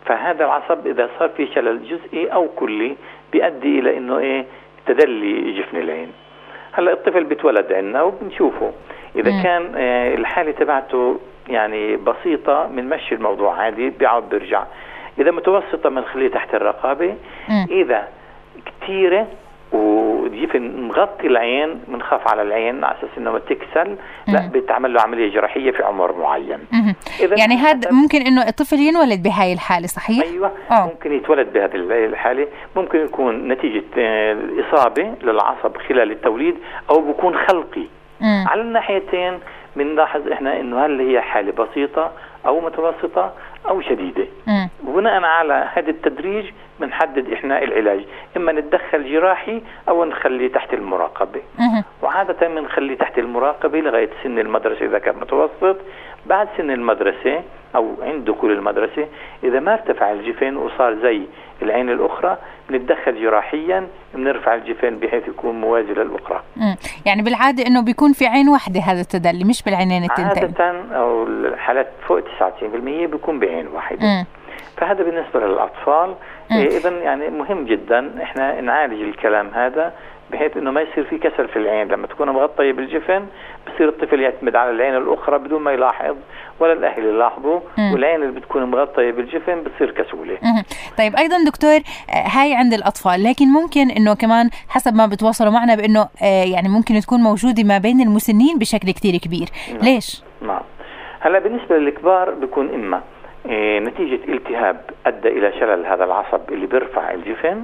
[0.05, 2.97] فهذا العصب إذا صار في شلل جزئي أو كلي
[3.33, 4.45] بيؤدي إلى إنه إيه
[4.87, 6.13] تدلي جفن العين
[6.73, 8.73] هلأ الطفل بيتولد عندنا وبنشوفه
[9.17, 9.43] إذا م.
[9.43, 14.65] كان آه الحالة تبعته يعني بسيطة بنمشي الموضوع عادي بيعود بيرجع
[15.19, 17.15] إذا متوسطة بنخليه تحت الرقابة
[17.49, 17.67] م.
[17.71, 18.09] إذا
[18.81, 19.27] كثيره
[19.75, 23.97] وجفن مغطي العين بنخاف على العين على أساس إنه ما تكسل
[24.29, 26.59] لا بتعمل له عملية جراحية في عمر معين.
[27.21, 30.87] إذا يعني هذا ممكن إنه الطفل ينولد بهاي الحالة صحيح؟ أيوه أوه.
[30.87, 31.75] ممكن يتولد بهذه
[32.07, 32.47] الحالة.
[32.77, 36.55] ممكن يكون نتيجة آه، إصابة للعصب خلال التوليد
[36.91, 37.87] أو بكون خلقي.
[38.21, 38.45] مم.
[38.49, 39.39] على الناحيتين
[39.77, 42.13] بنلاحظ إحنا إنه هل هي حالة بسيطة
[42.47, 43.33] أو متوسطة
[43.69, 44.27] أو شديدة.
[44.87, 46.45] وبناء على هذا التدريج
[46.81, 48.05] بنحدد إحنا العلاج
[48.37, 51.41] إما نتدخل جراحي أو نخليه تحت المراقبة
[52.03, 55.77] وعادة بنخليه تحت المراقبة لغاية سن المدرسة إذا كان متوسط
[56.27, 57.43] بعد سن المدرسة
[57.77, 59.09] أو عند دخول المدرسة
[59.45, 61.23] إذا ما ارتفع الجفن وصار زي
[61.63, 62.39] العين الأخرى
[62.71, 66.43] بنتدخل جراحيا بنرفع الجفن بحيث يكون موازي للأخرى.
[67.07, 70.25] يعني بالعادة إنه بيكون في عين واحدة هذا التدلي مش بالعينين التنتين.
[70.27, 72.65] عادة أو الحالات فوق 99%
[73.07, 74.27] بيكون بعين واحدة.
[74.77, 76.15] فهذا بالنسبة للأطفال.
[76.53, 79.93] اذا يعني مهم جدا إحنا نعالج الكلام هذا
[80.33, 81.89] بحيث إنه ما يصير في كسل في العين.
[81.89, 83.27] لما تكون مغطية بالجفن
[83.67, 86.17] بصير الطفل يعتمد على العين الأخرى بدون ما يلاحظ
[86.61, 87.61] ولا الأهل يلاحظوا
[87.93, 90.39] والعين اللي بتكون مغطية بالجفن بتصير كسولة.
[90.99, 93.25] طيب أيضا دكتور هاي عند الأطفال.
[93.25, 97.79] لكن ممكن إنه كمان حسب ما بتواصلوا معنا بإنه آه، يعني ممكن تكون موجودة ما
[97.79, 99.49] بين المسنين بشكل كثير كبير.
[99.73, 99.83] نعم.
[99.83, 100.63] ليش؟ نعم.
[101.21, 103.14] هلأ بالنسبة للكبار بيكون إما إيه،
[103.79, 107.63] نتيجة التهاب أدى إلى شلل هذا العصب اللي بيرفع الجفن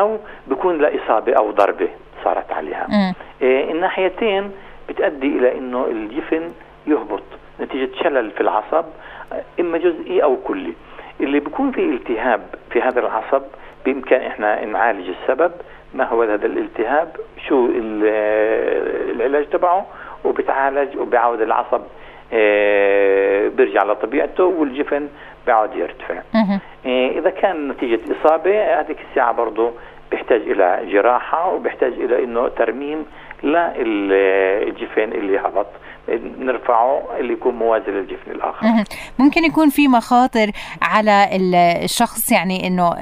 [0.00, 1.88] أو بيكون لإصابة أو ضربة
[2.24, 3.14] صارت عليها.
[3.42, 4.50] إيه، الناحيتين
[4.88, 6.52] بتؤدي إلى أنه الجفن
[6.86, 7.22] يهبط.
[7.60, 8.84] نتيجة شلل في العصب
[9.60, 10.72] إما جزئي أو كلي.
[11.20, 13.42] اللي بيكون في التهاب في هذا العصب
[13.84, 15.52] بإمكان إحنا نعالج السبب.
[15.94, 17.16] ما هو هذا الالتهاب؟
[17.48, 17.68] شو
[19.10, 19.86] العلاج تبعه؟
[20.24, 21.80] وبتعالج وبيعود العصب
[23.48, 25.08] بيرجع لطبيعته والجفن
[25.46, 26.22] بيعود يرتفع.
[26.86, 29.72] آه، إذا كان نتيجة إصابة هذيك الساعة برضه
[30.10, 33.06] بيحتاج إلى جراحة وبيحتاج إلى إنه ترميم
[33.44, 35.66] للجفن اللي هبط
[36.38, 38.66] نرفعه اللي يكون موازي للجفن الآخر.
[39.18, 40.50] ممكن يكون في مخاطر
[40.82, 41.28] على
[41.84, 42.94] الشخص يعني إنه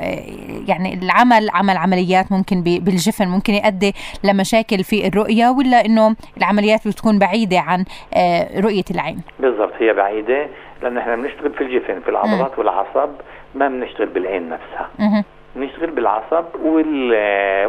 [0.68, 3.92] يعني العمل عمل عمليات ممكن بالجفن ممكن يؤدي
[4.24, 10.46] لمشاكل في الرؤية ولا إنه العمليات بتكون بعيدة عن آه، رؤية العين؟ بالضبط هي بعيدة
[10.82, 13.10] لأن إحنا بنشتغل في الجفن في العضلات والعصب
[13.54, 15.24] ما بنشتغل بالعين نفسها.
[15.56, 16.44] بنشتغل بالعصب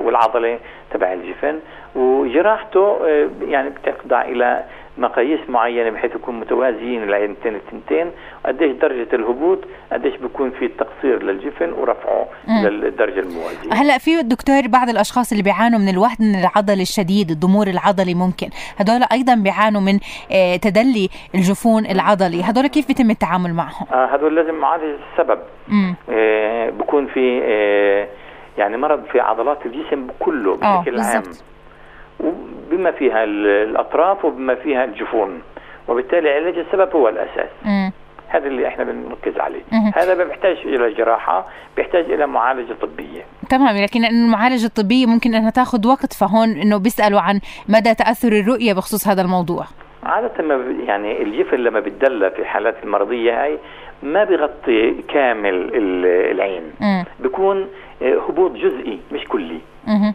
[0.05, 0.59] والعضلة
[0.93, 1.59] تبع الجفن.
[1.95, 4.63] وجراحته آه، يعني بتخضع إلى
[4.97, 8.11] مقاييس معينة بحيث يكون متوازيين العينتين التنتين
[8.45, 9.59] قديش درجة الهبوط
[9.91, 12.67] قديش بيكون في تقصير للجفن ورفعه مم.
[12.67, 13.73] للدرجة الموازية.
[13.73, 18.49] هلا في دكتور بعض الأشخاص اللي بيعانوا من الوهن العضلي الشديد الضمور العضلي ممكن.
[18.77, 19.99] هدول أيضا بيعانوا من
[20.31, 22.41] آه، تدلي الجفون العضلي.
[22.43, 25.39] هدول كيف بيتم التعامل معهم؟ آه هدول لازم معالجه السبب.
[26.79, 27.39] بكون في
[28.57, 31.23] يعني مرض في عضلات الجسم كله بشكل عام.
[32.71, 35.41] بما فيها الأطراف وبما فيها الجفون.
[35.87, 37.49] وبالتالي علاج السبب هو الأساس.
[38.27, 39.61] هذا اللي إحنا بنركز عليه.
[39.95, 43.21] هذا ما بيحتاج إلى جراحة بيحتاج إلى معالجة طبية.
[43.49, 48.73] تمام لكن المعالجة الطبية ممكن إنها تاخذ وقت فهون إنه بيسألوا عن مدى تأثر الرؤية
[48.73, 49.65] بخصوص هذا الموضوع.
[50.03, 50.55] عادة ما
[50.87, 53.57] يعني الجفن لما بتدلى في الحالات المرضية هاي
[54.03, 55.71] ما بيغطي كامل
[56.31, 56.63] العين.
[57.19, 57.67] بيكون
[58.01, 59.59] هبوط جزئي مش كلي.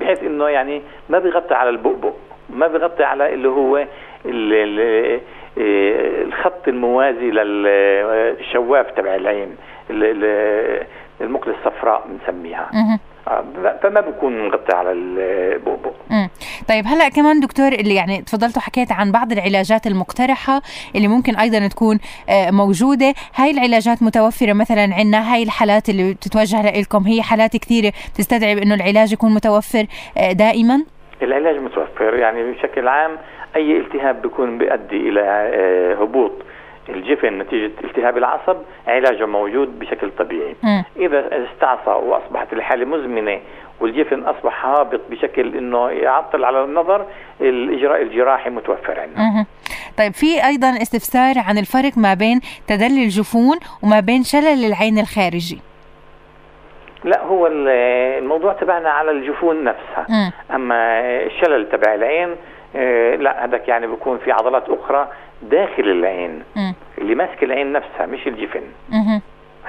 [0.01, 2.13] بحيث إنه يعني ما بيغطي على البؤبؤ
[2.51, 3.87] ما بيغطي على اللي هو
[5.59, 9.57] الخط الموازي للشواف تبع العين
[11.21, 12.71] المقله الصفراء بنسميها.
[13.83, 15.93] فما بكون مغطي على البؤبؤ
[16.69, 20.63] طيب هلأ كمان دكتور اللي يعني تفضلتوا حكيت عن بعض العلاجات المقترحة
[20.97, 23.15] اللي ممكن أيضا تكون آه، موجودة.
[23.35, 28.75] هاي العلاجات متوفرة مثلا عندنا هاي الحالات اللي بتتوجه لكم هي حالات كثيره بتستدعي انه
[28.75, 29.87] العلاج يكون متوفر
[30.19, 30.85] آه، دائما؟
[31.23, 33.17] العلاج متوفر يعني بشكل عام
[33.57, 35.21] أي التهاب بيكون بيؤدي إلى
[36.01, 36.33] هبوط.
[36.89, 40.83] الجفن نتيجة التهاب العصب علاجه موجود بشكل طبيعي م.
[40.97, 43.41] إذا استعصى وأصبحت الحالة مزمنة
[43.81, 47.07] والجفن أصبح هابط بشكل أنه يعطل على النظر
[47.41, 49.47] الإجراء الجراحي متوفر عندنا
[49.99, 55.61] طيب في أيضا استفسار عن الفرق ما بين تدلي الجفون وما بين شلل العين الخارجي
[57.05, 60.55] لا هو الموضوع تبعنا على الجفون نفسها م.
[60.55, 62.37] أما الشلل تبع العين
[62.77, 65.09] آه، لا هذاك يعني بيكون في عضلات أخرى
[65.43, 66.66] داخل العين م.
[66.99, 68.63] اللي ماسك العين نفسها مش الجفن.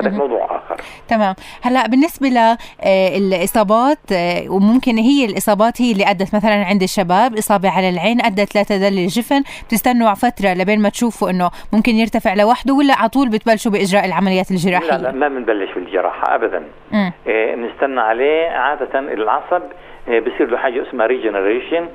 [0.01, 0.81] هذا موضوع آخر.
[1.07, 1.35] تمام.
[1.61, 7.69] هلا بالنسبة للاصابات آه، آه، وممكن هي الإصابات هي اللي أدت مثلا عند الشباب إصابة
[7.69, 12.93] على العين أدت لتدلي الجفن بتستنوا ففتره لبين ما تشوفوا إنه ممكن يرتفع لوحده ولا
[12.93, 16.63] على طول بتبلشوا بإجراء العمليات الجراحية؟ لا لا ما بنبلش بالجراحة ابدا.
[17.27, 19.61] إيه بنستنى عليه عادة العصب.
[20.07, 21.87] بصير له حاجة اسمها ريجنريشن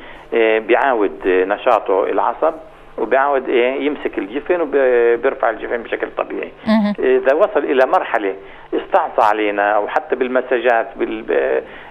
[0.67, 2.55] بيعاود نشاطه العصب.
[2.99, 6.53] وبيعود إيه يمسك الجفن وبيرفع الجفن بشكل طبيعي.
[6.99, 8.35] إذا وصل إلى مرحلة
[8.75, 10.89] استعصى علينا أو حتى بالمساجات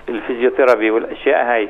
[0.08, 1.70] بالفيزيوثيرابي والأشياء هاي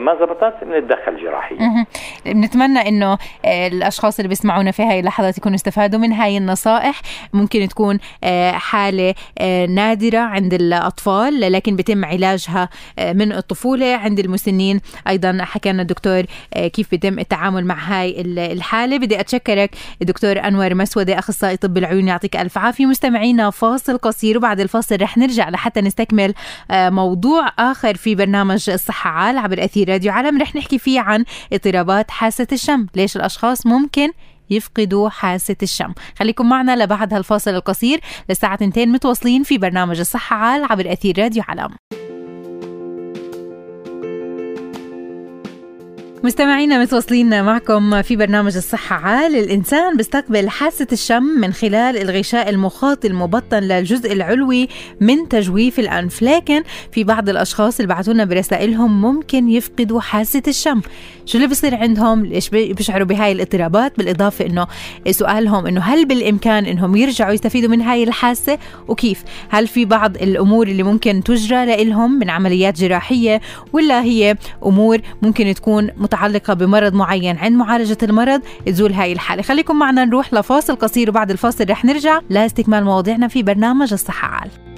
[0.00, 1.86] ما زبطت بنتدخل جراحيا
[2.26, 7.00] بنتمنى إنه آه، الأشخاص اللي بيسمعونا في هاي اللحظات يكونوا استفادوا من هاي النصائح.
[7.32, 9.14] ممكن تكون آه، حالة
[9.68, 12.68] نادرة عند الأطفال لكن بيتم علاجها
[12.98, 13.96] من الطفولة.
[13.96, 16.22] عند المسنين أيضا حكينا الدكتور
[16.54, 18.20] كيف بيتم التعامل مع هاي
[18.52, 18.98] الحالة.
[18.98, 19.70] بدي أتشكرك
[20.02, 22.86] الدكتور أنور مسودة أخصائي طب العيون يعطيك ألف عافية.
[22.86, 26.34] مستمعينا فاصل قصير وبعد الفاصل رح نرجع لحتى نستكمل
[26.70, 29.49] موضوع آخر في برنامج الصحة عال.
[29.50, 32.86] عبر أثير راديو علم رح نحكي فيه عن اضطرابات حاسة الشم.
[32.94, 34.10] ليش الأشخاص ممكن
[34.50, 40.64] يفقدوا حاسة الشم؟ خليكم معنا لبعد هالفاصل القصير للساعة 2 متواصلين في برنامج الصحة عال
[40.64, 41.70] عبر أثير راديو علم
[46.24, 49.36] مستمعينا متواصلين معكم في برنامج الصحة عال.
[49.36, 54.68] الإنسان بيستقبل حاسة الشم من خلال الغشاء المخاطي المبطن للجزء العلوي
[55.00, 56.22] من تجويف الأنف.
[56.22, 60.80] لكن في بعض الأشخاص اللي بعثونا برسائلهم ممكن يفقدوا حاسة الشم.
[61.26, 64.66] شو اللي بصير عندهم؟ ليش بيشعروا بهاي الاضطرابات؟ بالإضافة إنه
[65.10, 70.68] سؤالهم إنه هل بالإمكان إنهم يرجعوا يستفيدوا من هاي الحاسة؟ وكيف؟ هل في بعض الأمور
[70.68, 73.40] اللي ممكن تجرى لهم من عمليات جراحية؟
[73.72, 79.42] ولا هي أمور ممكن تكون متعلقة بمرض معين عند معالجة المرض تزول هاي الحالة.
[79.42, 84.69] خليكم معنا نروح لفاصل قصير وبعد الفاصل رح نرجع لاستكمال مواضيعنا في برنامج الصحة عال.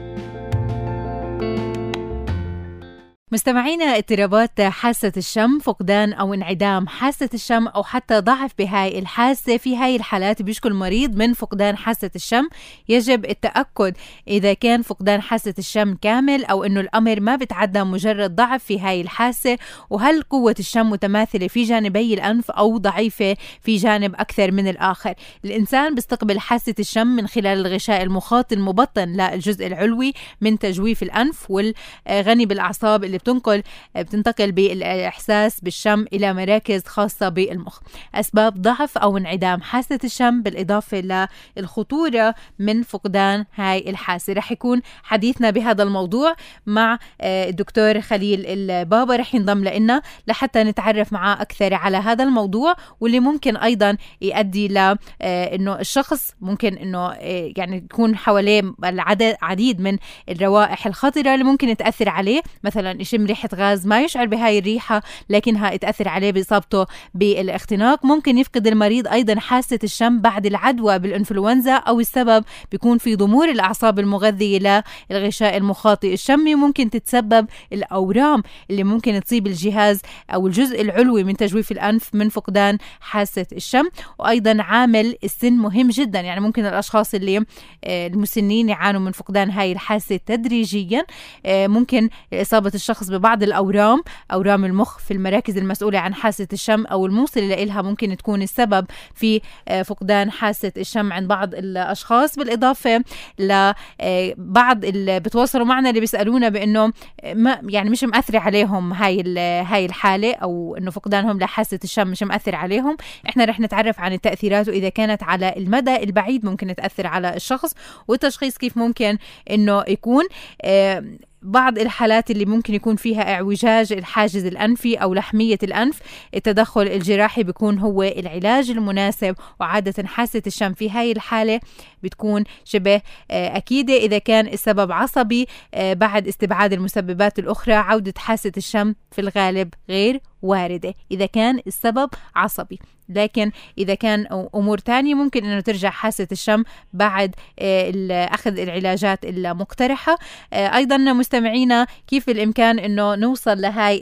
[3.33, 9.77] مستمعينا اضطرابات حاسة الشم فقدان أو انعدام حاسة الشم أو حتى ضعف بهاي الحاسة في
[9.77, 12.49] هاي الحالات بيشكو المريض من فقدان حاسة الشم.
[12.89, 13.97] يجب التأكد
[14.29, 19.01] إذا كان فقدان حاسة الشم كامل أو أنه الأمر ما بتعدى مجرد ضعف في هاي
[19.01, 19.59] الحاسة
[19.91, 25.15] وهل قوة الشم متماثلة في جانبي الأنف أو ضعيفة في جانب أكثر من الآخر؟
[25.45, 32.47] الإنسان بيستقبل حاسة الشم من خلال الغشاء المخاط المبطن للجزء العلوي من تجويف الأنف والغني
[32.47, 33.63] بالأعصاب اللي بتنقل
[33.97, 37.81] بتنتقل بالإحساس بالشم إلى مراكز خاصة بالمخ.
[38.15, 44.33] أسباب ضعف أو انعدام حاسة الشم بالإضافة للخطورة من فقدان هاي الحاسة.
[44.33, 49.17] رح يكون حديثنا بهذا الموضوع مع آه، الدكتور خليل البابا.
[49.17, 54.79] رح ينضم لنا لحتى نتعرف معاه أكثر على هذا الموضوع واللي ممكن أيضا يؤدي ل
[54.79, 61.45] آه، إنه الشخص ممكن إنه آه، يعني يكون حواليه العدد عديد من الروائح الخطرة اللي
[61.45, 62.43] ممكن تأثر عليه.
[62.65, 68.05] مثلا يشم ريحة غاز ما يشعر بهاي الريحة لكنها تأثر عليه بإصابته بالاختناق.
[68.05, 73.99] ممكن يفقد المريض أيضا حاسة الشم بعد العدوى بالإنفلونزا أو السبب بيكون في ضمور الأعصاب
[73.99, 81.37] المغذية للغشاء المخاطي الشمي ممكن تتسبب الأورام اللي ممكن تصيب الجهاز أو الجزء العلوي من
[81.37, 83.89] تجويف الأنف من فقدان حاسة الشم.
[84.19, 87.45] وأيضا عامل السن مهم جدا يعني ممكن الأشخاص اللي
[87.85, 91.07] آه، المسنين يعانوا من فقدان هاي الحاسة تدريجيا.
[91.47, 97.07] آه، ممكن إصابة الشخص ببعض الأورام أورام المخ في المراكز المسؤولة عن حاسة الشم أو
[97.07, 102.39] الموصلة لها ممكن تكون السبب في آه، فقدان حاسة الشم عند بعض الأشخاص.
[102.39, 103.05] بالإضافة
[103.39, 106.93] لبعض اللي بتواصلوا معنا اللي بيسألونا بأنه
[107.35, 112.55] ما يعني مش مأثرة عليهم هاي هاي الحالة أو أنه فقدانهم لحاسة الشم مش مأثر
[112.55, 112.97] عليهم.
[113.29, 117.75] إحنا رح نتعرف عن التأثيرات وإذا كانت على المدى البعيد ممكن تأثر على الشخص
[118.09, 119.19] والتشخيص كيف ممكن
[119.51, 120.25] أنه يكون
[120.63, 121.05] آه،
[121.43, 126.01] بعض الحالات اللي ممكن يكون فيها اعوجاج الحاجز الأنفي أو لحمية الأنف
[126.35, 131.61] التدخل الجراحي بيكون هو العلاج المناسب وعادة حاسة الشم في هاي الحالة
[132.03, 133.01] بتكون شبه
[133.31, 133.95] آه، أكيدة.
[133.95, 140.21] إذا كان السبب عصبي آه، بعد استبعاد المسببات الأخرى عودة حاسة الشم في الغالب غير
[140.43, 140.95] واردة.
[141.11, 142.79] إذا كان السبب عصبي.
[143.09, 150.19] لكن إذا كان أمور تانية ممكن أنه ترجع حاسة الشم بعد آه، أخذ العلاجات المقترحة.
[150.53, 154.01] أيضا مستمعينا كيف بالإمكان أنه نوصل لهاي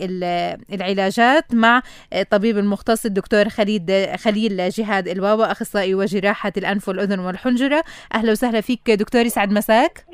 [0.73, 1.83] العلاجات مع
[2.13, 7.85] الطبيب المختص الدكتور خليل خليل جهاد البابا أخصائي وجراحة الأنف والأذن والحنجرة.
[8.15, 10.10] أهلا وسهلا فيك دكتور يسعد مساك.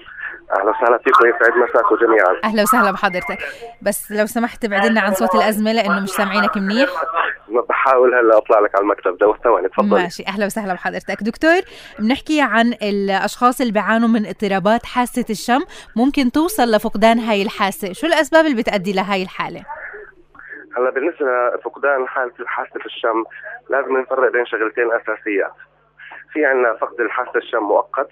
[0.52, 3.38] أهلا وسهلا فيك ويسعد مساكم جميعا أهلا وسهلا بحضرتك.
[3.82, 6.90] بس لو سمحت تبعد لنا عن صوت الأزمة لأنه مش سامعينك منيح.
[7.68, 9.18] بحاول هلا أطلع لك على المكتب.
[9.18, 10.24] ده ثواني تفضل ماشي.
[10.28, 11.22] أهلا وسهلا بحضرتك.
[11.22, 11.60] دكتور
[11.98, 15.60] بنحكي عن الأشخاص اللي بيعانوا من اضطرابات حاسة الشم.
[15.96, 17.92] ممكن توصل لفقدان هاي الحاسة.
[17.92, 19.62] شو الأسباب اللي بتؤدي لهاي الحالة؟
[20.76, 21.26] هلا بالنسبة
[21.58, 23.24] لفقدان حالة حاسة الشم
[23.70, 25.52] لازم نفرق بين شغلتين أساسيات.
[26.32, 28.08] في عندنا فقد الحاسة الشم مؤقت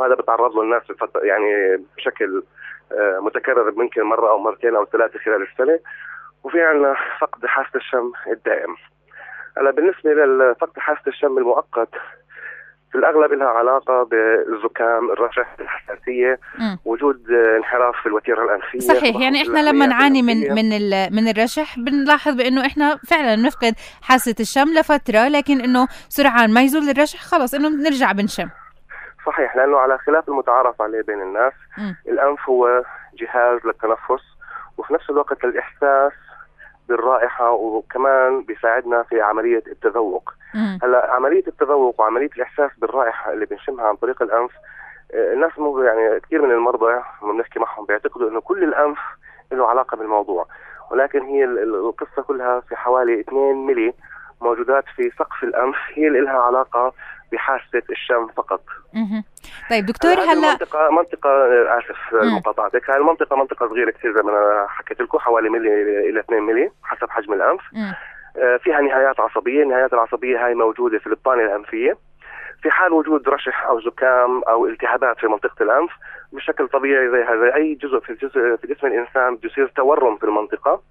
[0.00, 2.42] وهذا بتعرض له الناس بفترة يعني بشكل
[2.92, 5.78] آه، متكرر ممكن مرة أو مرتين أو ثلاثة خلال السنة.
[6.44, 8.76] وفي عندنا فقد حاسة الشم الدائم.
[9.56, 11.88] هلا بالنسبة لفقد حاسة الشم المؤقت
[12.92, 16.76] في الأغلب لها علاقة بالزكام، الرشح، الحساسية، م.
[16.84, 18.78] وجود انحراف في الوتيرة الأنفية.
[18.78, 20.68] صحيح يعني إحنا لما نعاني من من
[21.12, 26.88] من الرشح بنلاحظ بإنه إحنا فعلا بنفقد حاسة الشم لفترة لكن إنه سرعان ما يزول
[26.90, 28.48] الرشح خلص إنه بنرجع بنشم.
[29.26, 31.92] صحيح لأنه على خلاف المتعارف عليه بين الناس م.
[32.08, 32.82] الأنف هو
[33.14, 34.22] جهاز للتنفس
[34.78, 36.12] وفي نفس الوقت للاحساس
[36.88, 40.34] بالرائحة وكمان بيساعدنا في عملية التذوق
[40.82, 44.50] هلأ عملية التذوق وعملية الإحساس بالرائحة اللي بنشمها عن طريق الأنف
[45.14, 48.98] آه، الناس مو يعني كثير من المرضى لما بنحكي معهم بيعتقدوا إنه كل الأنف
[49.52, 50.46] له علاقة بالموضوع
[50.90, 53.94] ولكن هي القصة كلها في حوالي 2 ملي
[54.40, 56.92] موجودات في سقف الأنف هي اللي لها علاقة
[57.32, 58.62] بحاسة الشم فقط.
[59.70, 61.30] طيب دكتور هلا منطقه منطقة
[61.78, 65.68] آسف مقاطعتك هاي المنطقة منطقة صغيرة كثير زي ما أنا حكيت لكم حوالي ملي
[66.10, 67.60] إلى 2 ملي حسب حجم الأنف.
[68.36, 71.96] آه، فيها نهايات عصبية، النهايات العصبية هاي موجودة في البطانة الأنفية.
[72.62, 75.90] في حال وجود رشح أو زكام أو التهابات في منطقة الأنف
[76.32, 80.24] بشكل طبيعي زي هذا أي جزء في الجزء في جسم الإنسان بده يصير تورم في
[80.24, 80.82] المنطقة.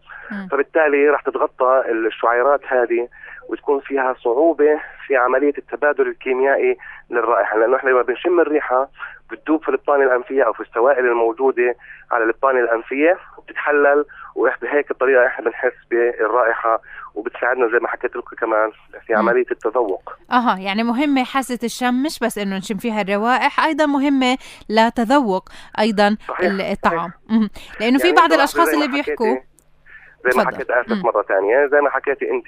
[0.51, 3.07] فبالتالي راح تتغطى الشعيرات هذه
[3.49, 6.77] وتكون فيها صعوبة في عملية التبادل الكيميائي
[7.09, 8.89] للرائحة لأنه إحنا لما بنشم الريحة
[9.31, 11.75] بتدوب في الابطان الأنفية أو في السوائل الموجودة
[12.11, 16.81] على الابطان الأنفية وبتتحلل وبهيك الطريقة إحنا بنحس بالرائحة
[17.15, 18.71] وبتساعدنا زي ما حكيت لكم كمان
[19.07, 23.85] في عملية التذوق أها يعني مهمة حاسة الشم مش بس إنه نشم فيها الروائح أيضا
[23.85, 24.37] مهمة
[24.69, 26.51] لتذوق أيضا صحيح.
[26.71, 27.39] الطعام صحيح.
[27.39, 27.49] لأنه
[27.79, 29.37] يعني في بعض الأشخاص اللي بيحكوا
[30.25, 31.65] زي ما حكيت آسف مرة ثانية.
[31.65, 32.45] زي ما حكيتي أنت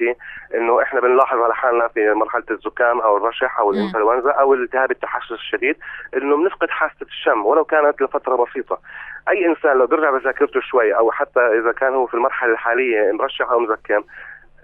[0.56, 5.32] إنه إحنا بنلاحظ على حالنا في مرحلة الزكام أو الرشح أو الإنفلونزا أو الالتهاب التحسس
[5.32, 5.78] الشديد
[6.18, 8.80] إنه بنفقد حاسة الشم ولو كانت لفترة بسيطة.
[9.30, 13.50] أي إنسان لو بيرجع بذاكرته شوي أو حتى إذا كان هو في المرحلة الحالية مرشح
[13.50, 14.04] أو مزكم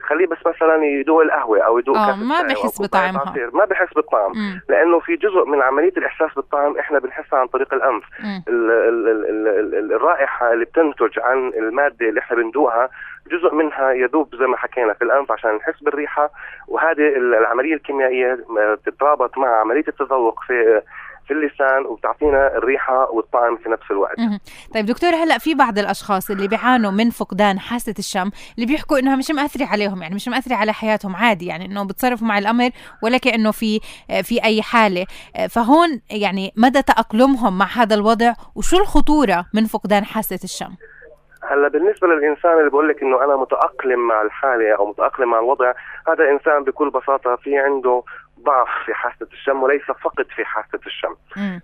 [0.07, 3.33] خليه بس مثلا يدوق القهوة أو يدوق آه ما بحس بطعمها.
[3.53, 4.61] ما بحس بالطعم مم.
[4.69, 8.03] لأنه في جزء من عملية الإحساس بالطعم إحنا بنحسها عن طريق الأنف.
[8.47, 12.89] ال ال ال ال ال الرائحة اللي بتنتج عن المادة اللي إحنا بندوقها
[13.31, 16.29] جزء منها يذوب زي ما حكينا في الأنف عشان نحس بالريحة.
[16.67, 18.37] وهذه العملية الكيميائية
[18.73, 20.81] بتترابط مع عملية التذوق في
[21.27, 24.17] في اللسان وبتعطينا الريحة والطعم في نفس الوقت.
[24.73, 29.15] طيب دكتور هلأ في بعض الأشخاص اللي بيعانوا من فقدان حاسة الشم اللي بيحكوا انها
[29.15, 32.69] مش مأثره عليهم يعني مش مأثره على حياتهم عادي يعني إنه بتصرفوا مع الأمر
[33.03, 33.79] ولا كأنه في
[34.23, 35.05] في أي حالة
[35.49, 40.75] فهون يعني مدى تأقلمهم مع هذا الوضع وشو الخطورة من فقدان حاسة الشم؟
[41.49, 45.73] هلأ بالنسبة للإنسان اللي بقول لك إنه أنا متأقلم مع الحالة أو متأقلم مع الوضع
[46.07, 48.03] هذا إنسان بكل بساطة في عنده
[48.43, 51.15] ضعف في حاسة الشم وليس فقط في حاسة الشم.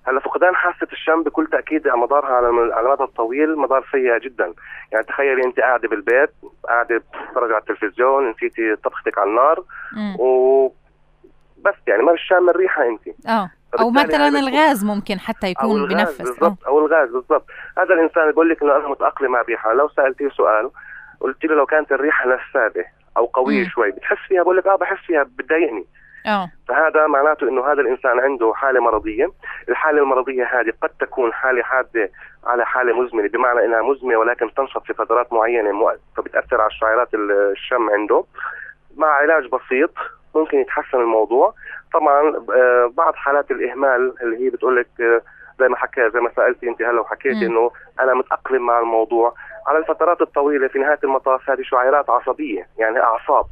[0.07, 4.53] هلا فقدان حاسة الشم بكل تأكيد مدارها على المدى الطويل مدار سيء جدا،
[4.91, 6.29] يعني تخيلي أنت قاعدة بالبيت
[6.67, 9.63] قاعدة بتتفرج على التلفزيون نسيتي طبختك على النار
[10.19, 10.67] و
[11.57, 13.27] بس يعني ما مش شامه الريحة أنت.
[13.27, 13.49] آه.
[13.79, 16.21] أو مثلا الغاز ممكن حتى يكون أو بنفس.
[16.21, 17.45] بالضبط أو الغاز بالضبط.
[17.77, 19.73] هذا الإنسان بيقول لك إنه أنا متأقلم مع الريحة.
[19.73, 20.71] لو سألتيه سؤال
[21.19, 22.85] قلت له لو كانت الريحة نسابه
[23.17, 25.85] أو قوية شوي بتحس فيها؟ بقول لك آه بحس فيها بتضايقني.
[26.25, 26.49] آه.
[26.67, 29.31] فهذا معناته إنه هذا الإنسان عنده حالة مرضية،
[29.69, 32.11] الحالة المرضية هذه قد تكون حالة حادة
[32.45, 37.89] على حالة مزمنة بمعنى إنها مزمنة ولكن تنشط في فترات معينة فبتأثر على شعيرات الشم
[37.89, 38.23] عنده.
[38.97, 39.91] مع علاج بسيط
[40.35, 41.53] ممكن يتحسن الموضوع.
[41.93, 45.21] طبعا آه، بعض حالات الإهمال اللي هي بتقول لك آه،
[45.59, 49.33] زي ما حكى زي ما سألتي أنت هلا وحكيتي إنه أنا متأقلم مع الموضوع.
[49.67, 53.45] على الفترات الطويلة في نهاية المطاف هذه شعيرات عصبية يعني أعصاب.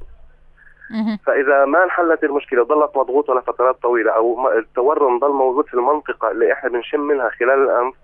[1.25, 6.53] فإذا ما انحلت المشكلة وظلت مضغوطة لفترات طويلة أو التورم ضل موجود في المنطقة اللي
[6.53, 7.95] إحنا بنشم منها خلال الأنف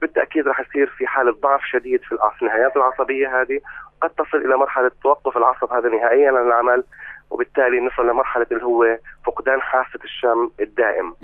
[0.00, 3.60] بالتأكيد راح يصير في حالة ضعف شديد في النهايات العصبية هذه
[4.00, 6.84] قد تصل إلى مرحلة توقف العصب هذا نهائيا عن العمل
[7.30, 11.14] وبالتالي نصل لمرحلة اللي هو فقدان حاسه الشم الدائم.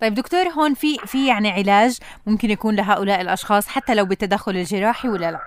[0.00, 5.08] طيب دكتور هون في في يعني علاج ممكن يكون لهؤلاء الأشخاص حتى لو بالتدخل الجراحي
[5.08, 5.38] ولا لا؟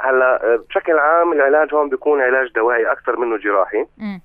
[0.00, 3.86] هلا بشكل عام العلاج هون بيكون علاج دوائي أكثر منه جراحي.
[3.98, 4.18] م.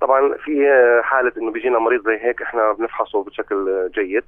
[0.00, 0.66] طبعا في
[1.04, 4.24] حالة إنه بيجينا مريض زي هيك إحنا بنفحصه بشكل جيد.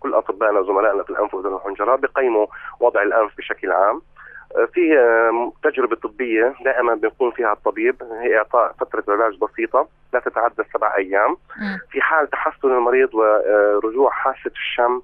[0.00, 2.46] كل أطبائنا وزملائنا في الأنف واذن الحنجره بقيموا
[2.80, 4.02] وضع الأنف بشكل عام.
[4.72, 4.98] في
[5.62, 8.02] تجربة طبية دائما بيكون فيها الطبيب.
[8.20, 11.36] هي إعطاء فترة علاج بسيطة لا تتعدى سبع أيام.
[11.90, 15.02] في حال تحسن المريض ورجوع حاسة الشم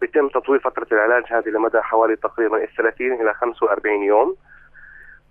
[0.00, 4.36] بيتم تطويل فترة العلاج هذه لمدى حوالي تقريبا 30 إلى 45 يوم.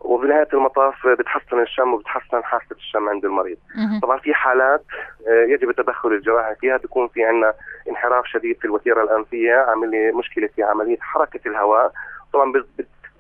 [0.05, 3.57] وبنهايه المطاف بتحسن الشم وبتحسن حاسة الشم عند المريض.
[4.01, 4.83] طبعا في حالات
[5.27, 7.53] يجب التدخل الجراحي فيها بيكون في عندنا
[7.89, 11.91] انحراف شديد في الوتيرة الأنفية عامل لي مشكلة في عملية حركة الهواء.
[12.33, 12.53] طبعا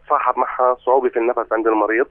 [0.03, 2.07] بتصاحب معها صعوبة في النفس عند المريض.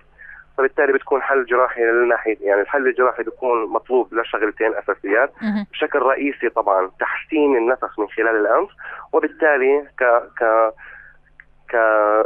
[0.59, 5.33] فبالتالي بتكون حل جراحي للناحية يعني الحل الجراحي بيكون مطلوب لشغلتين أساسيات.
[5.72, 8.68] بشكل رئيسي طبعا تحسين النفس من خلال الأنف
[9.12, 10.05] وبالتالي ك
[10.41, 10.72] ك
[11.68, 11.75] ك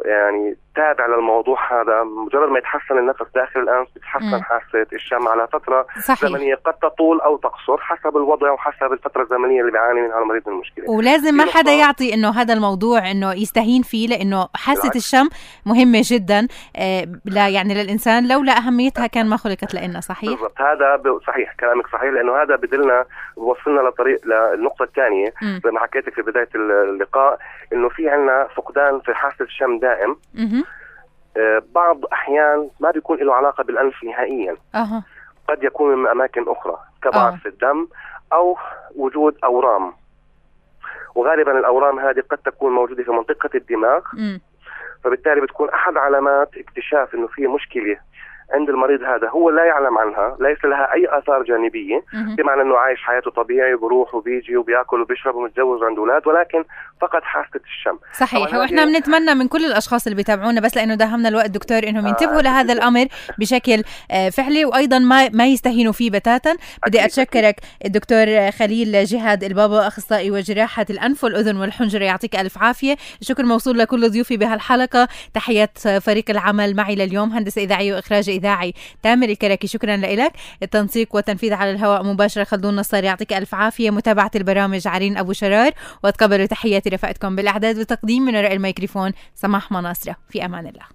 [0.04, 5.86] يعني تابع للموضوع هذا مجرد ما يتحسن النفس داخل الأنف بتتحسن حاسة الشم على فترة
[6.06, 6.30] صحيح.
[6.30, 10.54] زمنية قد تطول أو تقصر حسب الوضع وحسب الفترة الزمنية اللي بيعاني منها المريض من
[10.54, 10.90] المشكلة.
[10.90, 15.28] ولازم ما حدا يعطي إنه هذا الموضوع إنه يستهين فيه لإنه حاسة الشم
[15.66, 16.48] مهمة جدا.
[16.76, 20.60] آه لا يعني للإنسان لولا أهميتها كان ما خلقت لنا صحيح؟ بالضبط.
[20.60, 23.04] هذا صحيح كلامك صحيح لإنه هذا بدلنا
[23.36, 25.32] بوصلنا لطريق للنقطه الثانية
[25.64, 27.38] زي ما حكيت في بداية اللقاء
[27.72, 30.16] إنه في عندنا فقدان في حاسة الشم دائم.
[31.74, 35.02] بعض أحيان ما بيكون له علاقة بالأنف نهائيا أه.
[35.48, 37.88] قد يكون من أماكن أخرى كضعف في الدم
[38.32, 38.56] أو
[38.96, 39.92] وجود أورام
[41.14, 44.38] وغالبا الأورام هذه قد تكون موجودة في منطقة الدماغ م.
[45.04, 47.96] فبالتالي بتكون أحد علامات اكتشاف إنه في مشكلة
[48.52, 52.04] عند المريض هذا هو لا يعلم عنها ليس لها أي آثار جانبية.
[52.12, 56.64] بمعنى إنه عايش حياته طبيعي بروح وبيجي وبيأكل وبيشرب ومتزوج وعنده أولاد ولكن
[57.00, 57.98] فقط حاسة الشم.
[58.12, 58.54] صحيح.
[58.54, 62.38] وإحنا بنتمنى من كل الأشخاص اللي بيتابعونا بس لأنه داهمنا الوقت دكتور إنهم آه، ينتبهوا
[62.38, 63.06] آه لهذا الأمر
[63.38, 66.56] بشكل آه، فعلي وأيضا ما ما يستهينوا فيه بتاتا.
[66.86, 72.96] بدي أتشكرك الدكتور خليل جهاد البابا أخصائي وجراحة الأنف والأذن والحنجرة يعطيك ألف عافية.
[73.20, 75.08] الشكر موصول لكل ضيوفي بهالحلقة.
[75.34, 78.74] تحيات فريق العمل معي لليوم هندسة إذاعية وإخراج إذاعي.
[79.02, 80.32] تامر الكركي شكرا لك.
[80.62, 83.90] التنسيق والتنفيذ على الهواء مباشرة خلدون نصار يعطيك ألف عافية.
[83.90, 85.72] متابعة البرامج عرين أبو شرار
[86.04, 89.12] وتقبلوا تحياتي رفقتكم بالأعداد والتقديم من وراء الميكروفون.
[89.34, 90.88] سماح مناصرة في أمان الله.